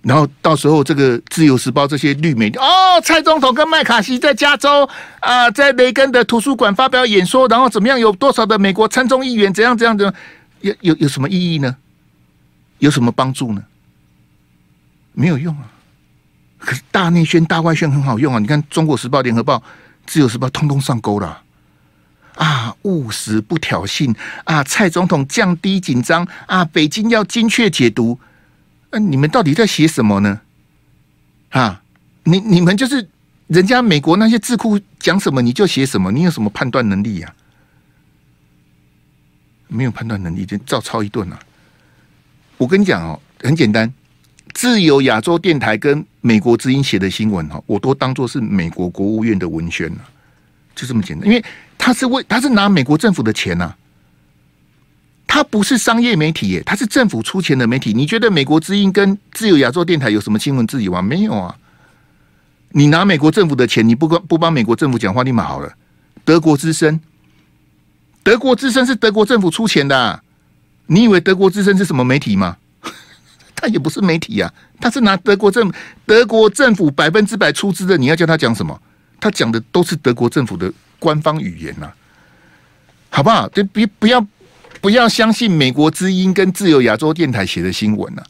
[0.01, 7.99] 然后到时候这个《自由时报》这些绿媒哦，蔡总统跟麦卡锡在加州啊，在雷根的图书馆发表演说，然后怎么样？
[7.99, 10.13] 有多少的美国参众议员怎样怎样怎样？
[10.61, 11.77] 有有有什么意义呢？
[12.79, 13.63] 有什么帮助呢？
[15.13, 15.69] 没有用啊！
[16.57, 18.39] 可是大内宣、大外宣很好用啊！
[18.39, 19.57] 你看《中国时报》、《联合报》、
[20.07, 21.41] 《自由时报》通通上钩了
[22.35, 22.75] 啊！
[22.83, 24.63] 务实不挑衅啊！
[24.63, 26.65] 蔡总统降低紧张啊！
[26.65, 28.19] 北京要精确解读，
[28.91, 30.41] 那、你们到底在写什么呢？
[31.49, 31.81] 啊！
[32.23, 33.09] 你你们就是
[33.47, 37.33] 人家美国那些智库讲什么你就写什么，你有什么判断能力呀、
[39.67, 41.39] 没有判断能力就照抄一顿啊。
[42.57, 43.91] 我跟你讲哦，很简单，
[44.53, 50.09] 自由亚洲电台跟美国之音写的新闻哈，我都当做是美国国务院的文宣了，
[50.75, 51.27] 就这么简单。
[51.27, 51.43] 因为
[51.77, 53.75] 他是为他是拿美国政府的钱呐，
[55.33, 57.93] 他不是商业媒体耶，他是政府出钱的媒体。
[57.93, 61.01] 你觉得美国之音跟自由亚洲电台有什么新闻自由吗？
[61.01, 61.55] 没有啊。
[62.71, 65.73] 你拿美国政府的钱，你不帮不帮美国政府讲话，立马好了。
[66.25, 66.99] 德国之声。
[68.23, 70.21] 德国之声是德国政府出钱的，啊，
[70.87, 72.57] 你以为德国之声是什么媒体吗？
[73.55, 75.71] 他也不是媒体呀，啊，他是拿德国政
[76.05, 77.97] 德国政府百分之百出资的。
[77.97, 78.77] 你要叫他讲什么？
[79.21, 81.89] 他讲的都是德国政府的官方语言呐，
[83.09, 83.47] 好不好？
[83.47, 84.19] 就别不要
[84.81, 88.23] 不要相信美国之音跟自由亚洲电台写的新闻啊，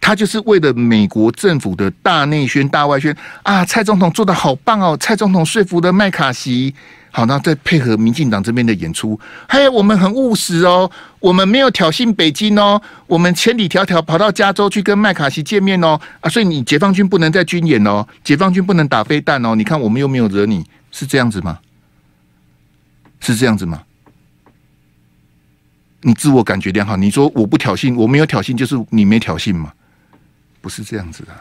[0.00, 3.64] 他就是为了美国政府的大内宣、大外宣啊。
[3.64, 6.74] 蔡总统做的好棒哦，蔡总统说服了麦卡锡。
[7.14, 21.58] 好，那再配合民进党这边的演出，还有我们很务实哦，我们没有挑衅北京哦，我们千里迢迢跑到加州去跟麦卡锡见面哦，啊，所以你解放军不能再军演哦，解放军不能打飞弹哦，你看我们又没有惹你，是这样子吗？
[23.20, 23.82] 是这样子吗？
[26.02, 29.72] 你自我感觉良好，你说我不挑衅，我没有挑衅，就是你没挑衅嘛？
[30.60, 31.32] 不是这样子的，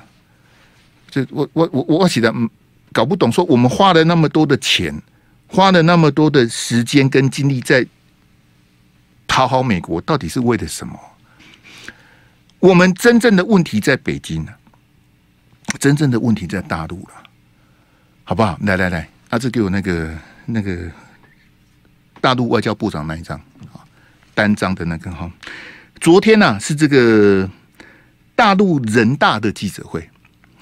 [1.09, 2.49] 这我我我我写的嗯，
[2.91, 4.99] 搞不懂，说我们花了那么多的钱。
[5.53, 7.85] 花了那么多的时间跟精力在
[9.27, 10.97] 讨好美国，到底是为了什么？
[12.59, 14.53] 我们真正的问题在北京呢，
[15.77, 17.23] 真正的问题在大陆了，
[18.23, 18.57] 好不好？
[18.61, 20.89] 来来来，阿志给我那个那个
[22.21, 23.37] 大陆外交部长那一张，
[24.33, 25.29] 单张的那个哈。
[25.99, 27.49] 昨天呢是这个
[28.35, 30.09] 大陆人大的记者会，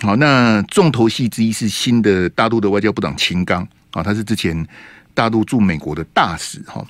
[0.02, 3.68] 好，那重头戏之一是新的大陆的外交部长秦刚。
[3.92, 4.68] 啊，他是之前
[5.16, 6.86] 大陆驻美国的大使哈。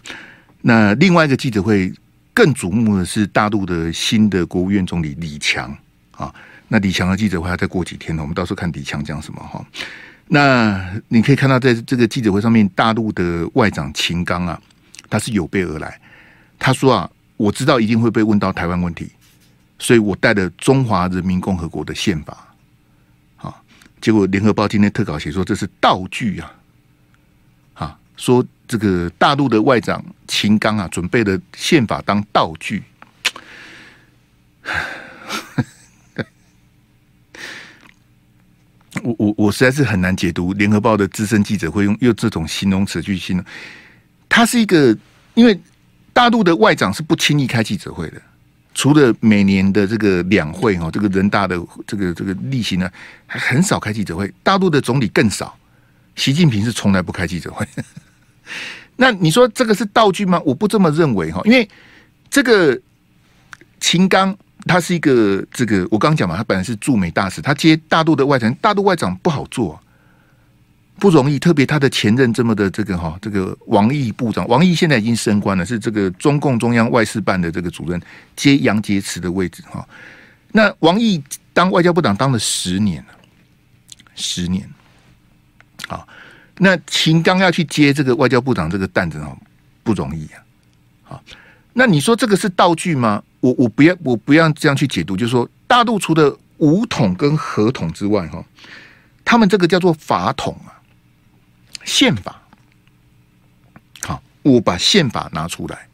[0.61, 1.93] 那另外一个记者会
[2.33, 5.73] 更瞩目的是大陆的新的国务院总理李强
[6.11, 6.33] 啊。
[6.67, 9.65] 那李强的记者会要再过几天呢，我们到时候看李强讲什么哈。
[10.27, 14.61] 那你可以看到，在这个记者会上面，大陆的外长秦刚啊，
[15.09, 15.97] 他是有备而来。
[16.59, 19.09] 他说啊，我知道一定会被问到台湾问题，
[19.79, 22.53] 所以我带了中华人民共和国的宪法。
[23.37, 23.55] 啊，
[24.01, 26.53] 结果联合报今天特稿写说这是道具啊。
[27.73, 32.83] 啊说这个大陆的外长秦刚啊，准备了宪法当道具。
[39.01, 43.45] 我我我实在是很难解读联合报的资深记者会用用这种形容词去形容。
[44.27, 44.95] 他是一个，
[45.35, 45.57] 因为
[46.19, 48.21] 大陆的外长是不轻易开记者会的，
[48.73, 52.91] 除了每年的这个两会哈，这个人大的这个这个例行呢，
[53.25, 54.29] 还很少开记者会。
[54.43, 55.57] 大陆的总理更少，
[56.17, 57.65] 习近平是从来不开记者会。
[58.97, 60.41] 那你说这个是道具吗？
[60.43, 61.65] 我不这么认为哈，因为
[62.29, 62.77] 这个
[63.79, 69.81] 秦刚他是一个这个我刚讲嘛，他本来是驻美大使，他接大陆的外长，大陆外长不好做，
[70.99, 71.39] 不容易。
[71.39, 77.99] 特别他的前任这么的这个哈，这个王毅部长，王毅现在已经升官了，是这个中共中央外事办的这个主任，
[78.35, 79.87] 接杨洁篪的位置哈。
[80.51, 83.13] 那王毅当外交部长当了十年了，
[84.15, 84.69] 十年，
[85.87, 86.05] 啊。
[86.57, 89.37] 那秦刚要去接这个外交部长这个担子哦，
[89.81, 90.43] 不容易啊。
[91.03, 91.23] 好，
[91.71, 93.23] 那你说这个是道具吗？
[93.39, 98.43] 我我不要我不要这样去解读，就是说大陆除了武统跟和统之外，哈，
[99.23, 100.75] 他们这个叫做法统啊，
[101.83, 102.41] 宪法。
[104.01, 105.87] 好，我把宪法拿出来，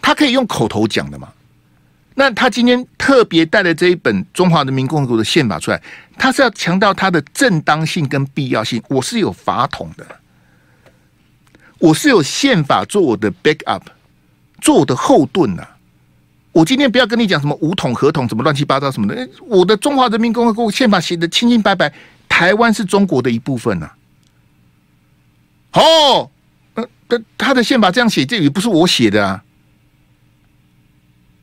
[0.00, 1.28] 他可以用口头讲的嘛？
[2.14, 5.80] 那他今天特别带了这一本中华人民共和国的宪法出来，
[6.18, 8.82] 他是要强调它的正当性跟必要性。
[8.88, 10.06] 我是有法统的，
[11.78, 13.82] 我是有宪法做我的 backup，
[14.60, 15.66] 做我的后盾呐。
[16.52, 19.26] 我今天不要跟你讲什么五统、合统，什么乱七八糟什么的。
[19.46, 21.90] 我的中华人民共和国宪法写的清清白白，
[22.28, 23.90] 台湾是中国的一部分呐。
[25.72, 26.30] 哦，
[26.74, 29.44] 呃，他他的宪法这样写，这也不是我写的啊。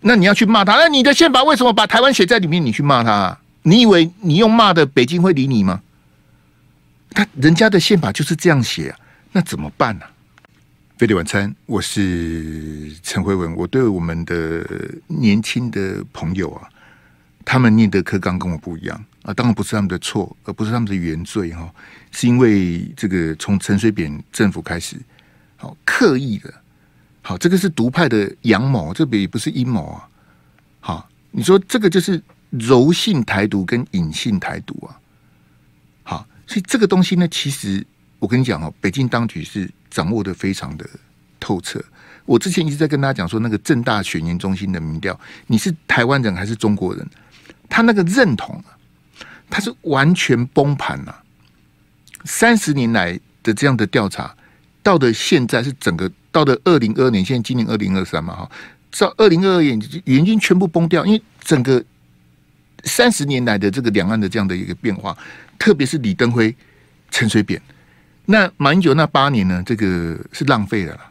[0.02, 0.76] 那你要去骂他？
[0.76, 2.64] 那你的宪法为什么把台湾写在里面？
[2.64, 3.42] 你去骂他啊？
[3.64, 5.82] 你以为你用骂的北京会理你吗？
[7.12, 9.00] 他人家的宪法就是这样写啊，
[9.32, 10.06] 那怎么办呢？
[10.98, 13.56] 飞碟晚餐，我是陈慧文。
[13.56, 14.66] 我对我们的
[15.08, 16.70] 年轻的朋友啊，
[17.44, 21.70] 他们念的课纲跟我不一样啊，当然不是他们的错，而不是他们的原罪哈，
[22.12, 24.96] 是因为这个从陈水扁政府开始，
[25.58, 26.54] 好刻意的，
[27.22, 30.08] 好这个是独派的阳谋，这也不是阴谋啊。
[30.80, 34.98] 好，你说这个就是柔性台独跟隐性台独啊。
[36.04, 37.86] 好，所以这个东西呢，其实
[38.20, 39.70] 我跟你讲哦，北京当局是。
[39.90, 40.88] 掌握的非常的
[41.40, 41.84] 透彻。
[42.26, 47.08] 我之前一直在跟大家讲说，那个政大选研中心的民调，你是台湾人还是中国人？
[47.70, 48.62] 他那个认同，
[49.50, 51.24] 他是完全崩盘了。
[52.26, 54.36] 三十年来的这样的调查，
[54.84, 58.52] 到的现在是整个到的二零二二年，现在今年二零二三嘛哈，
[58.98, 61.84] 到二零二二年原因全部崩掉，因为整个
[62.84, 65.18] 三十年来的这个两岸的这样的一个变化，
[65.58, 66.54] 特别是李登辉、
[67.10, 67.62] 陈水扁。
[68.26, 69.64] 那马英九那八年呢？
[69.66, 71.02] 这个是浪费的了，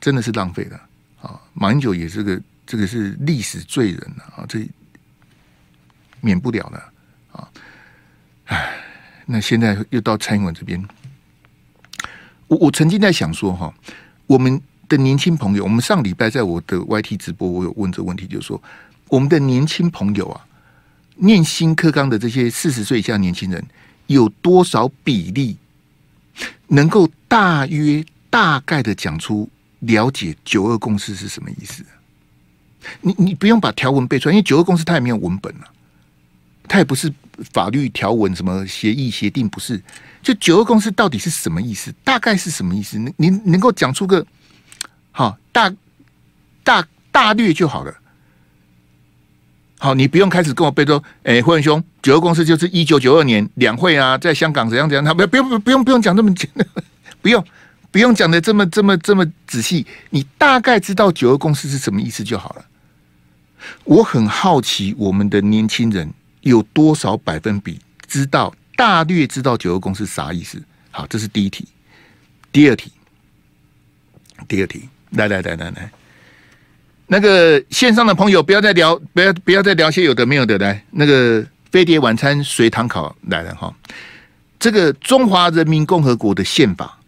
[0.00, 0.76] 真的是浪费的
[1.20, 1.40] 啊！
[1.54, 4.00] 马英九也是个这个是历史罪人
[4.34, 4.66] 啊，这
[6.20, 6.82] 免不了的
[7.32, 7.48] 啊！
[8.46, 8.74] 哎，
[9.26, 10.82] 那现在又到蔡英文这边，
[12.48, 13.72] 我我曾经在想说哈，
[14.26, 18.62] 我们的年轻朋友，我们上礼拜在我的 YT 直播，我有问这个问题，就是说
[19.08, 20.46] 我们的年轻朋友啊，
[21.16, 23.64] 念新课纲的这些四十岁以下年轻人，
[24.06, 25.56] 有多少比例？
[26.68, 29.48] 能够大约大概的讲出
[29.80, 31.84] 了解九二共识是什么意思？
[33.02, 35.70] 你你不用把条文背出来，因为九二共识它也没有文本啊，
[36.66, 37.12] 它也不是
[37.52, 39.82] 法律条文，什么协议协定不是？
[40.22, 41.92] 就九二共识到底是什么意思？
[42.04, 42.98] 大概是什么意思？
[42.98, 44.24] 你你能够讲出个
[45.10, 45.72] 好大
[46.62, 47.94] 大大略就好了。
[49.78, 56.48] 好，你不用开始跟我背说，哎，慧文兄，九二共识就是一九九二年两会啊，在香港怎样怎样，他不不用不用不用讲那么简，
[57.20, 57.44] 不用
[57.90, 62.64] 不用讲的这么这么这么仔细，你大概知道九二共识是什么意思就好了。
[63.82, 66.12] 我很好奇，我们的年轻人
[66.42, 70.62] 有多少百分比知道大略知道九二共识啥意思？
[70.90, 71.66] 好，这是第一题。
[72.52, 72.92] 第二题，
[74.46, 75.90] 第二题，来来来来来。
[77.06, 80.58] 那个线上的朋友，不要再聊，不要不要再聊些有的没有的。
[80.58, 83.74] 来，那个飞碟晚餐随堂考来了哈。
[84.58, 86.98] 这个中华人民共和国的宪法，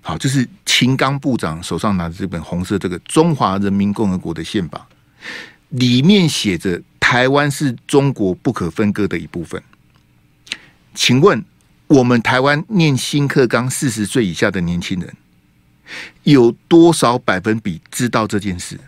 [0.00, 4.86] 好，就是秦刚部长手上拿着这本红色这个中华人民共和国的宪法，
[5.72, 9.62] 里面写着台湾是中国不可分割的一部分。
[10.94, 11.44] 请问
[11.86, 15.14] 我们台湾念新课纲四十岁以下的年轻人，
[16.22, 18.78] 有多少百分比知道这件事？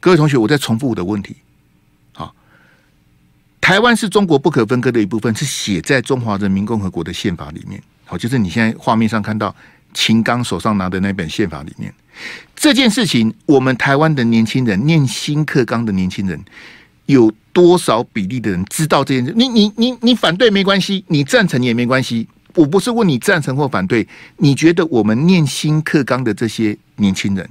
[0.00, 1.36] 各位同学，我再重复我的问题。
[2.14, 2.34] 好，
[3.60, 7.82] 台湾是中国不可分割的一部分，是写在中华人民共和国的宪法里面。
[8.06, 9.54] 好，就是你现在画面上看到
[9.94, 11.92] 秦刚手上拿的那本宪法里面，
[12.54, 16.40] 这件事情，我们台湾的年轻人念新课纲的年轻人，
[17.06, 19.32] 有多少比例的人知道这件事？
[19.34, 22.28] 你你你你反对没关系，你赞成也没关系。
[22.54, 24.06] 我不是问你赞成或反对，
[24.38, 27.48] 你觉得我们念新课纲的这些年轻人？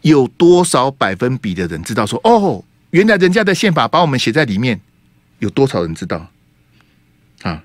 [0.00, 4.80] 有多少百分比的人知道说哦，原来人家的宪法把我们写在里面？
[5.40, 6.30] 有多少人知道？
[7.42, 7.62] 啊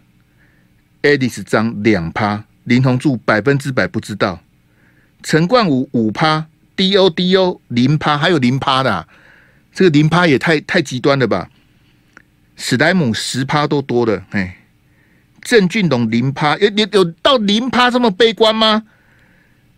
[1.02, 4.42] ，Alice 张两趴，林鸿柱百分之百不知道，
[5.22, 6.46] 陈冠武五趴
[6.76, 9.08] ，DO DO 零趴，还有零趴的，
[9.74, 11.50] 这个零趴也太太极端了吧？
[12.56, 14.58] 史莱姆十趴都多了，哎，
[15.42, 18.84] 郑俊龙零趴，有有有到零趴这么悲观吗？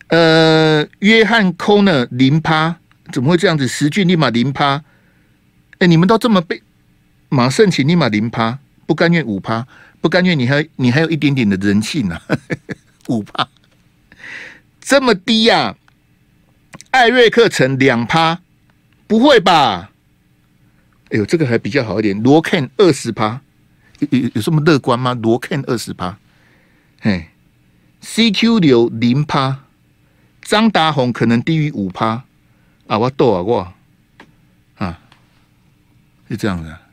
[0.10, 2.78] 呃，约翰·科呢零趴，
[3.12, 3.68] 怎么会这样子？
[3.68, 4.84] 石俊立马零趴，
[5.80, 6.62] 哎，你们都这么悲
[7.30, 9.66] 马胜起立马零趴，不甘愿五趴，
[10.06, 12.22] 不甘愿你还你还有一点点的人气呢，
[13.10, 13.48] 五趴，
[14.80, 15.78] 这么低呀、啊？
[16.92, 18.40] 艾瑞克城两趴，
[19.08, 19.90] 不会吧？
[21.10, 22.22] 哎呦，这个还比较好一点。
[22.22, 23.42] 罗 Ken 二十趴，
[23.98, 25.16] 有有有这么乐观吗？
[25.16, 26.20] 罗 Ken 二十趴，
[27.02, 27.30] 嘿
[28.04, 29.64] ，CQ 流零趴，
[30.44, 32.24] 张达宏可能低于五趴
[32.86, 33.00] 啊！
[33.00, 33.74] 我逗啊我
[34.76, 35.00] 啊，
[36.30, 36.85] 是这样的。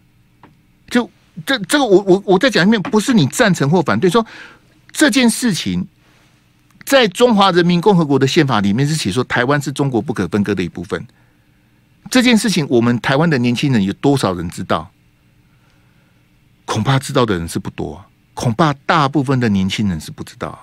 [1.47, 4.25] 这这个我，我我再讲一遍，不是你赞成或反对，说
[4.91, 5.87] 这件事情。
[6.85, 11.07] 在中华人民共和国的宪法里面是写说，台湾是中国不可分割的一部分。
[12.11, 14.91] 这件事情，我们台湾的年轻人有多少人知道？
[16.65, 18.05] 恐怕知道的人是不多，
[18.35, 20.59] 恐怕大部分的年轻人是不知道。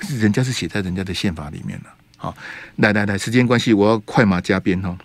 [0.00, 1.86] 是人家是写在人家的宪法里面了。
[2.18, 2.36] 好，
[2.76, 4.96] 来来来，时间关系，我要快马加鞭哈。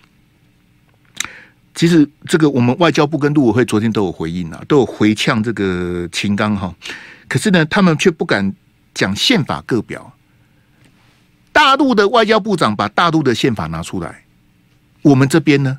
[1.76, 6.74] 其实这个我们外交部跟陆委会昨天都有回应啊，都有回呛这个秦刚哈。
[7.28, 8.52] 可是呢，他们却不敢。
[8.98, 10.10] 讲宪法各表，
[11.52, 14.24] 大陆的外交部长把大陆的宪法拿出来，
[15.02, 15.78] 我们这边呢？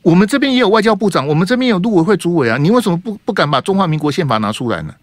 [0.00, 4.94] 我们这边也有外交部长，我们这边有陆委会主委啊，你为什么不不敢把中华民国宪法拿出来呢？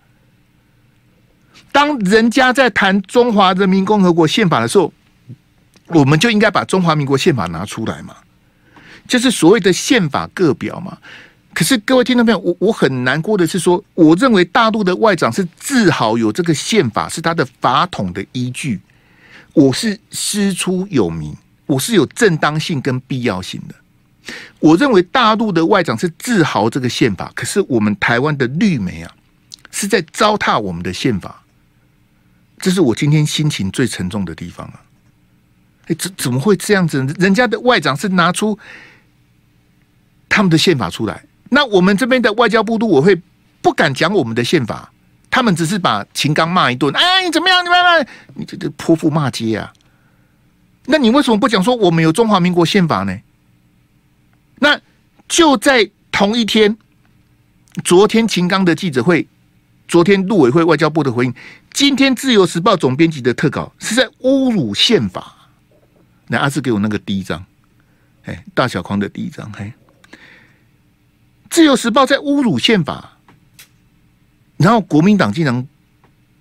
[1.71, 4.91] 当人家在谈中华人民共和国宪法的时候，
[5.89, 8.15] 我们就应该把中华民国宪法拿出来嘛，
[9.07, 10.97] 就是所谓的宪法各表嘛。
[11.53, 18.79] 可是各位听众朋友，我我很难过的是说，我认为大陆的外长是自豪有这个宪法是他的法统的依据，
[19.53, 21.35] 我是师出有名，
[21.67, 23.75] 我是有正当性跟必要性的。
[24.59, 29.11] 我认为大陆的外长是自豪这个宪法，可是我们台湾的绿媒啊，
[29.69, 31.43] 是在糟蹋我们的宪法，
[32.57, 34.81] 这是我今天心情最沉重的地方啊！
[35.87, 37.05] 哎，怎怎么会这样子？
[37.19, 38.57] 人家的外长是拿出
[40.33, 41.23] 他们的宪法出来。
[41.49, 43.21] 那我们这边的外交部都我会
[43.61, 44.91] 不敢讲我们的宪法，
[45.29, 46.91] 他们只是把秦刚骂一顿。
[46.95, 47.63] 哎，你怎么样？
[47.63, 49.71] 你慢慢，你这这泼妇骂街啊！
[50.87, 53.15] 那你为什么不讲说我们有中华民国宪法呢？
[54.55, 54.81] 那
[55.27, 56.75] 就在同一天，
[57.83, 59.27] 昨天秦刚的记者会，
[59.87, 61.33] 昨天陆委会外交部的回应，
[61.71, 65.35] 今天自由时报总编辑的特稿是在侮辱宪法。
[66.27, 67.45] 那阿志给我那个第一张，
[68.23, 69.71] 哎，大小框的第一张，嘿。
[71.53, 73.11] 自由时报在侮辱宪法，
[74.57, 75.67] 然后国民党竟然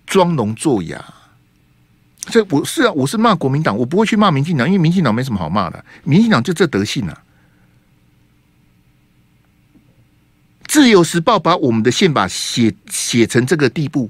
[0.07, 1.05] 装聋作哑，
[2.29, 7.23] 所以我是啊，我是骂国民党，我不会去骂民进党，因为民进党没什么好骂的，民进党就这德性啊。
[10.65, 14.09] 自由时报把我们的宪法写写成这个地步，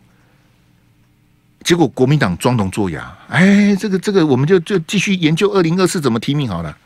[1.64, 6.78] 结果国民党装聋作哑，哎，这个这个，我们就就继续研究二零二四怎么提名好了。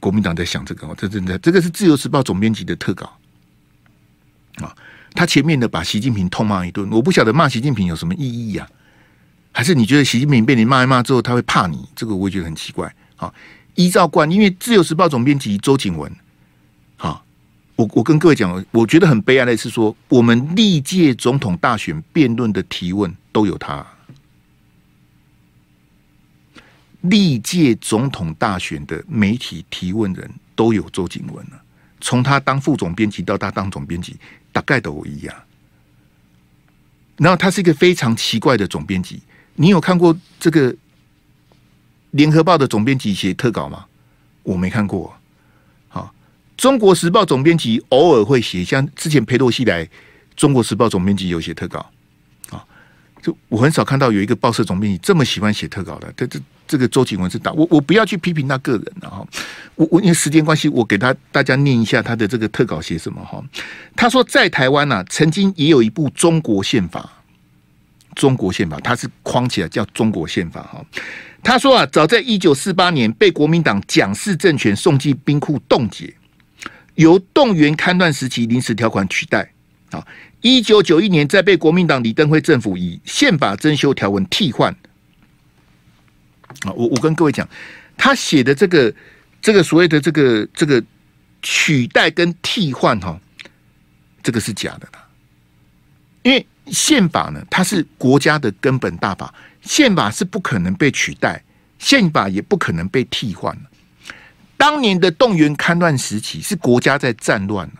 [0.00, 3.12] 国民党在想这个哦，这真的，这个是自由时报总编辑的特稿
[4.56, 4.74] 啊。
[5.14, 8.68] 他前面的把习近平痛骂一顿，我不晓得骂习近平有什么意义呀？
[9.52, 11.88] 还是你觉得习近平被你骂一骂之后他会怕你？
[11.94, 12.92] 这个我也觉得很奇怪。
[13.14, 13.32] 好，
[13.76, 16.12] 依照惯，因为自由时报总编辑周景文，
[16.96, 17.24] 好，
[17.76, 23.86] 我我跟各位讲，我觉得很悲哀的是说，我们历届总统大选辩论的提问都有他。
[27.04, 31.62] 历届总统大选的媒体提问人都有周景文了，
[32.00, 34.16] 从他当副总编辑到他当总编辑，
[34.52, 35.34] 大概都一样。
[37.16, 39.20] 然后他是一个非常奇怪的总编辑，
[39.54, 40.74] 你有看过这个
[42.12, 43.84] 联合报的总编辑写特稿吗？
[44.42, 45.14] 我没看过。
[45.88, 46.14] 好，
[46.56, 49.88] 中国时报总编辑偶尔会写，像之前裴洛西来，
[50.34, 51.90] 中国时报总编辑有写特稿。
[53.24, 56.38] 就我很少看到有一个报社总编辑这么喜欢写特稿的，这这。
[56.66, 59.26] 这个周景文是大，我我不要去批评他个人了哈，
[59.74, 63.44] 我我因为时间关系，我给他大家念一下他的这个特稿写什么哈。
[63.94, 67.22] 他说在台湾呢、啊，曾经也有一部中国宪法，
[68.14, 70.82] 中国宪法，他是框起来叫中国宪法哈。
[71.42, 76.14] 他说啊，早在一九四八年被国民党蒋氏政权送进兵库冻结，
[76.94, 79.52] 由动员戡乱时期临时条款取代
[79.98, 80.06] 啊。
[80.40, 84.70] 一九九一年在被国民党李登辉政府以宪法增修条文替换。
[86.66, 87.48] 啊，我我跟各位讲，
[87.96, 88.94] 他写的这个
[89.40, 90.82] 这个所谓的这个这个
[91.42, 93.18] 取代跟替换哈，
[94.22, 95.06] 这个是假的啦。
[96.22, 101.42] 因为宪法呢，它是国家的根本大法，宪法是不可能被取代，
[101.78, 103.54] 宪法也不可能被替换。
[104.56, 107.70] 当年的动员戡乱时期是国家在战乱，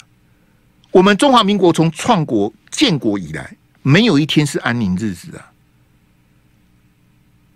[0.95, 5.51] 我们中华民国从创国建国以来，没有一天是安宁日子啊。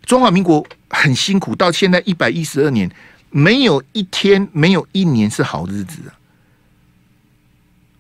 [0.05, 2.91] 中华民国很辛苦，到现在一百一十二年，
[3.31, 6.19] 没有一天，没有一年是好日子啊！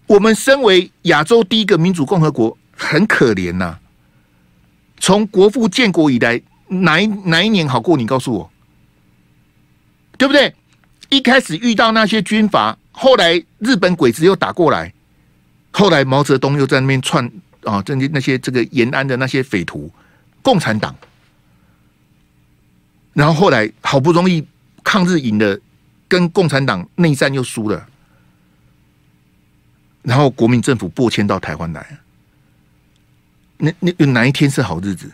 [0.08, 3.78] 我们身为亚洲第一个民主共和国，很可怜呐。
[4.98, 7.96] 从国父建国以来，哪一哪一年好过？
[7.96, 8.50] 你告诉我，
[10.16, 10.52] 对不对？
[11.10, 14.92] 一开始遇到那些军阀，后来日本鬼子又打过来，
[15.78, 17.24] 后来毛泽东又在那边串
[17.62, 19.88] 啊，这些那些这个延安的那些匪徒，
[20.42, 20.92] 共产党，
[23.12, 24.44] 然后后来好不容易
[24.82, 25.56] 抗日赢了，
[26.08, 27.88] 跟共产党内战又输了，
[30.02, 32.00] 然后国民政府拨迁到台湾来，
[33.58, 35.08] 那那有哪一天是好日子？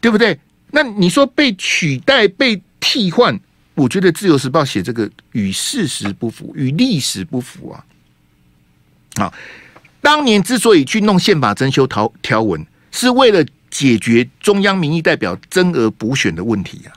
[0.00, 0.36] 对不对？
[0.72, 3.38] 那你说被取代、被替换？
[3.74, 7.86] 我觉得《自由时报》写这个与事实不符，与历史不符啊！
[9.20, 9.32] 啊，
[10.00, 16.92] 当年之所以去弄宪法增修条条文，是为了解决中央民意代表增额补选的问题啊，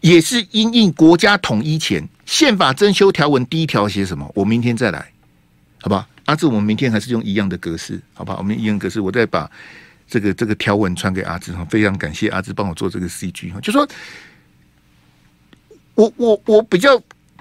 [0.00, 4.30] 也是因应国家统一前宪法增修条文第一条写什么？
[4.34, 5.12] 我明天再来，
[5.80, 6.08] 好吧？
[6.26, 8.34] 阿志，我们明天还是用一样的格式，好吧？
[8.38, 9.50] 我们一样格式，我再把
[10.08, 11.64] 这个这个条文传给阿志哈。
[11.70, 13.88] 非常感谢阿志帮我做这个 CG 哈，就说。
[15.94, 16.96] 我我我比较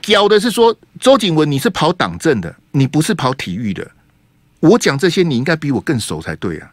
[0.07, 3.85] 屌的是说，周景文你是跑党政的，你不是跑体育的。
[4.61, 6.71] 我讲这些，你应该比我更熟才对啊。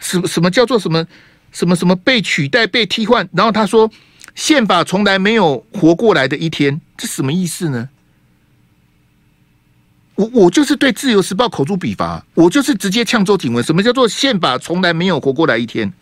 [0.00, 1.06] 什么什么叫做什么
[1.52, 3.28] 什么什么被取代、被替换？
[3.32, 3.88] 然后他说
[4.34, 7.88] 宪法从来没有活过来的一天，这什么意思呢？
[10.16, 13.62] 我我就是对《自由时报》口诛笔伐，我就是直接呛周景文。
[13.62, 15.92] 什么叫做宪法从来没有活过来一天？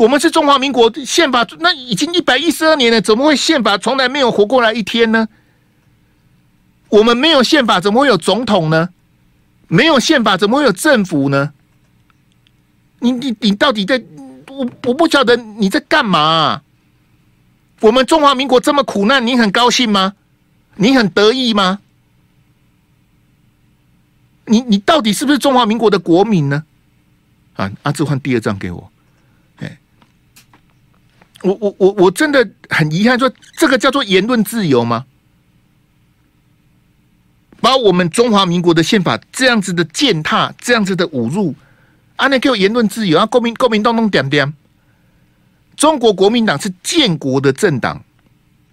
[0.00, 5.28] 我们是中华民国宪法，那已经一百一十二年了，怎么会宪法从来没有活过来一天呢？
[6.88, 8.88] 我们没有宪法，怎么会有总统呢？
[9.68, 11.52] 没有宪法，怎么会有政府呢？
[13.00, 14.02] 你你你到底在？
[14.48, 16.62] 我我不晓得你在干嘛？
[17.80, 20.14] 我们中华民国这么苦难，你很高兴吗？
[20.76, 21.78] 你很得意吗？
[24.46, 26.64] 你你到底是不是中华民国的国民呢？
[27.56, 28.89] 啊，阿志换第二张给我。
[31.42, 35.06] 我我我我真的很遗憾，说这个叫做言论自由吗？
[37.62, 41.54] 把我们中华民国的宪法这样子的践踏，这样子的侮辱，
[42.16, 43.26] 啊，那叫言论自由啊！
[43.26, 44.50] 公民公民动动点点，
[45.76, 48.02] 中国国民党是建国的政党，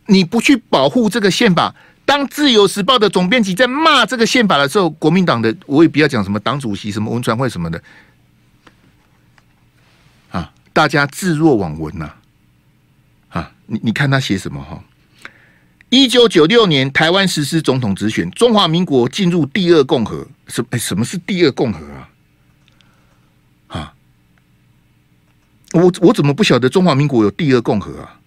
[0.05, 7.81] 你不去保护这个宪法，当自由时报的总编辑在骂这个宪法的时候，国民党的我也不要讲什么党主席、什么文传会什么的，
[10.31, 12.13] 啊，大家置若罔闻呐。
[13.29, 14.83] 啊你你看他写什么哈？
[15.89, 20.27] 一九九六年台湾实施总统直选，中华民国进入第二共和。
[20.47, 22.09] 什哎，什么是第二共和啊？
[23.67, 23.93] 啊，
[25.73, 28.19] 我我怎么不晓得中华民国有第二共和啊？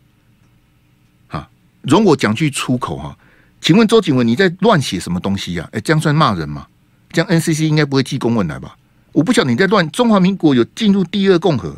[1.29, 1.51] 啊，
[1.83, 3.17] 容我讲句粗口哈，
[3.61, 5.69] 请问周景文你在乱写什么东西呀？
[5.73, 6.67] 哎，这样算骂人吗？
[7.11, 8.77] 这样 NCC 应该不会寄公文来吧？
[9.13, 11.77] 我不晓得你在乱，中华民国有进入第二共和。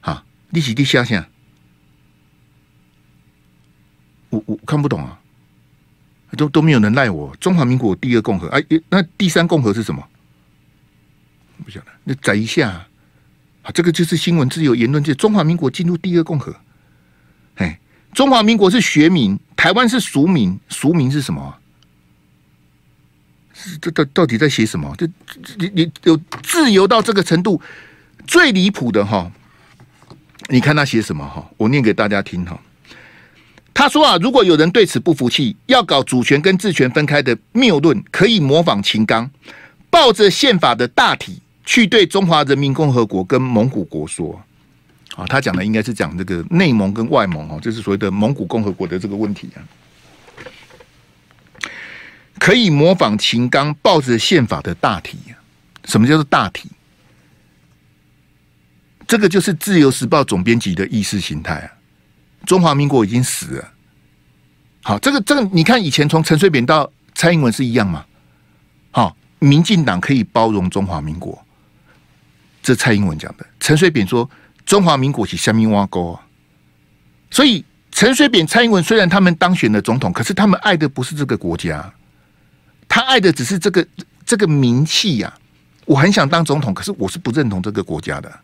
[0.00, 1.31] 啊，立起地下线。
[4.32, 5.20] 我我看不懂啊，
[6.38, 7.36] 都都没有人赖我。
[7.38, 10.02] 中华民国第二共和，哎，那第三共和是什么？
[11.62, 12.70] 不晓得，那载一下
[13.62, 15.14] 啊，这个就是新闻自由、言论界。
[15.14, 16.56] 中华民国进入第二共和，
[17.56, 17.78] 哎，
[18.14, 21.58] 中华民国是学民，台湾是俗民，俗民是什么？
[23.82, 24.92] 这到到底在写什么？
[24.96, 25.06] 这
[25.58, 27.60] 你你有自由到这个程度，
[28.26, 29.30] 最离谱的哈，
[30.48, 31.48] 你看他写什么哈？
[31.58, 32.58] 我念给大家听哈。
[33.74, 39.28] 他说啊，如果有人对此不服气，要搞主权跟治权分开的谬论，可以模仿秦刚，
[39.90, 44.40] 抱着宪法的大体去对中华人民共和国跟蒙古国说。
[45.16, 49.60] 啊，他讲的应该是讲这个内蒙跟外蒙哦，就是所谓的蒙古共和国的这个问题啊。
[52.38, 55.18] 可以模仿秦刚，抱着宪法的大体。
[55.84, 56.70] 什么叫做大体？
[59.06, 61.70] 这个就是《自由时报》总编辑的意识形态啊。
[62.46, 63.68] 中华民国已经死了。
[64.82, 68.04] 好，这个这个，你看以前从陈水扁到蔡英文是一样吗？
[68.90, 71.40] 好，民进党可以包容中华民国，
[72.62, 73.46] 这蔡英文讲的。
[73.60, 74.28] 陈水扁说
[74.66, 76.20] 中华民国是下面挖沟啊。
[77.30, 81.92] 所以陈水扁、蔡英文虽然他们当选了总统，可是他们爱的不是这个国家，
[82.88, 83.86] 他爱的只是这个
[84.26, 85.32] 这个名气呀。
[85.84, 88.40] 我很想当总统，可是我是不认同这个国家的。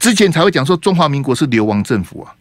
[0.00, 2.34] 之前才会讲说中华民国是流亡政府啊，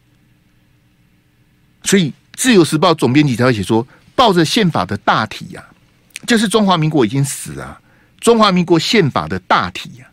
[1.83, 3.85] 所以《自由时报》总编辑才会写说，
[4.15, 7.81] 抱着宪法的大体呀、啊，就是中华民国已经死啊，
[8.19, 10.11] 中华民国宪法的大体呀、啊，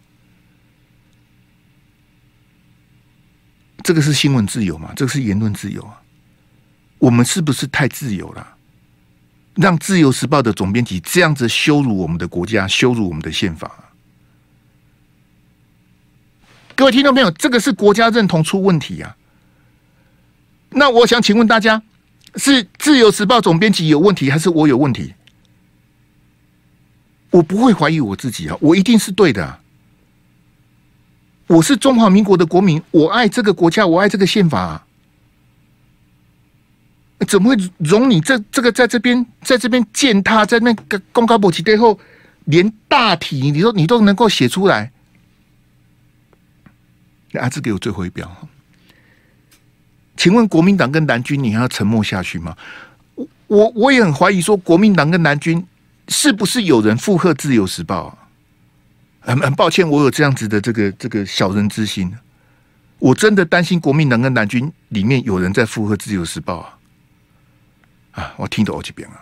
[3.82, 4.92] 这个是新闻自由嘛？
[4.96, 6.00] 这个是言论自由啊？
[6.98, 8.56] 我们是不是太自由了？
[9.56, 13.83] 让《自由时报》的总编辑这样子羞辱我们的国家，羞辱我们的宪法？
[16.76, 19.16] 各位听众朋友，这个是国家认同出问题呀、啊。
[20.70, 21.80] 那我想请问大家，
[22.34, 25.14] 是《自由时报》总编辑有问题，还是我有问题？
[27.30, 29.60] 我不会怀疑我自己啊，我一定是对的、啊。
[31.46, 34.84] 我是中华民国的国民，我爱这个国家，我爱这个宪法、
[37.28, 42.00] 怎么会容你这这个在这边在这边践踏，在那个公开簿起背后，
[42.46, 44.90] 连大体你都你都能够写出来？
[47.40, 48.30] 阿志给我最后一标。
[50.16, 52.56] 请问国民党跟蓝军，你还要沉默下去吗？
[53.14, 55.66] 我我我也很怀疑，说国民党跟蓝军
[56.08, 58.18] 是不是有人附和《自由时报》啊？
[59.20, 62.14] 很很抱歉，我有这样子的这个这个小人之心。
[62.98, 66.78] 我真的担心国民党跟蓝军里面有人在附和《自由时报》
[68.20, 68.22] 啊！
[68.22, 69.16] 啊，我听到好几遍了。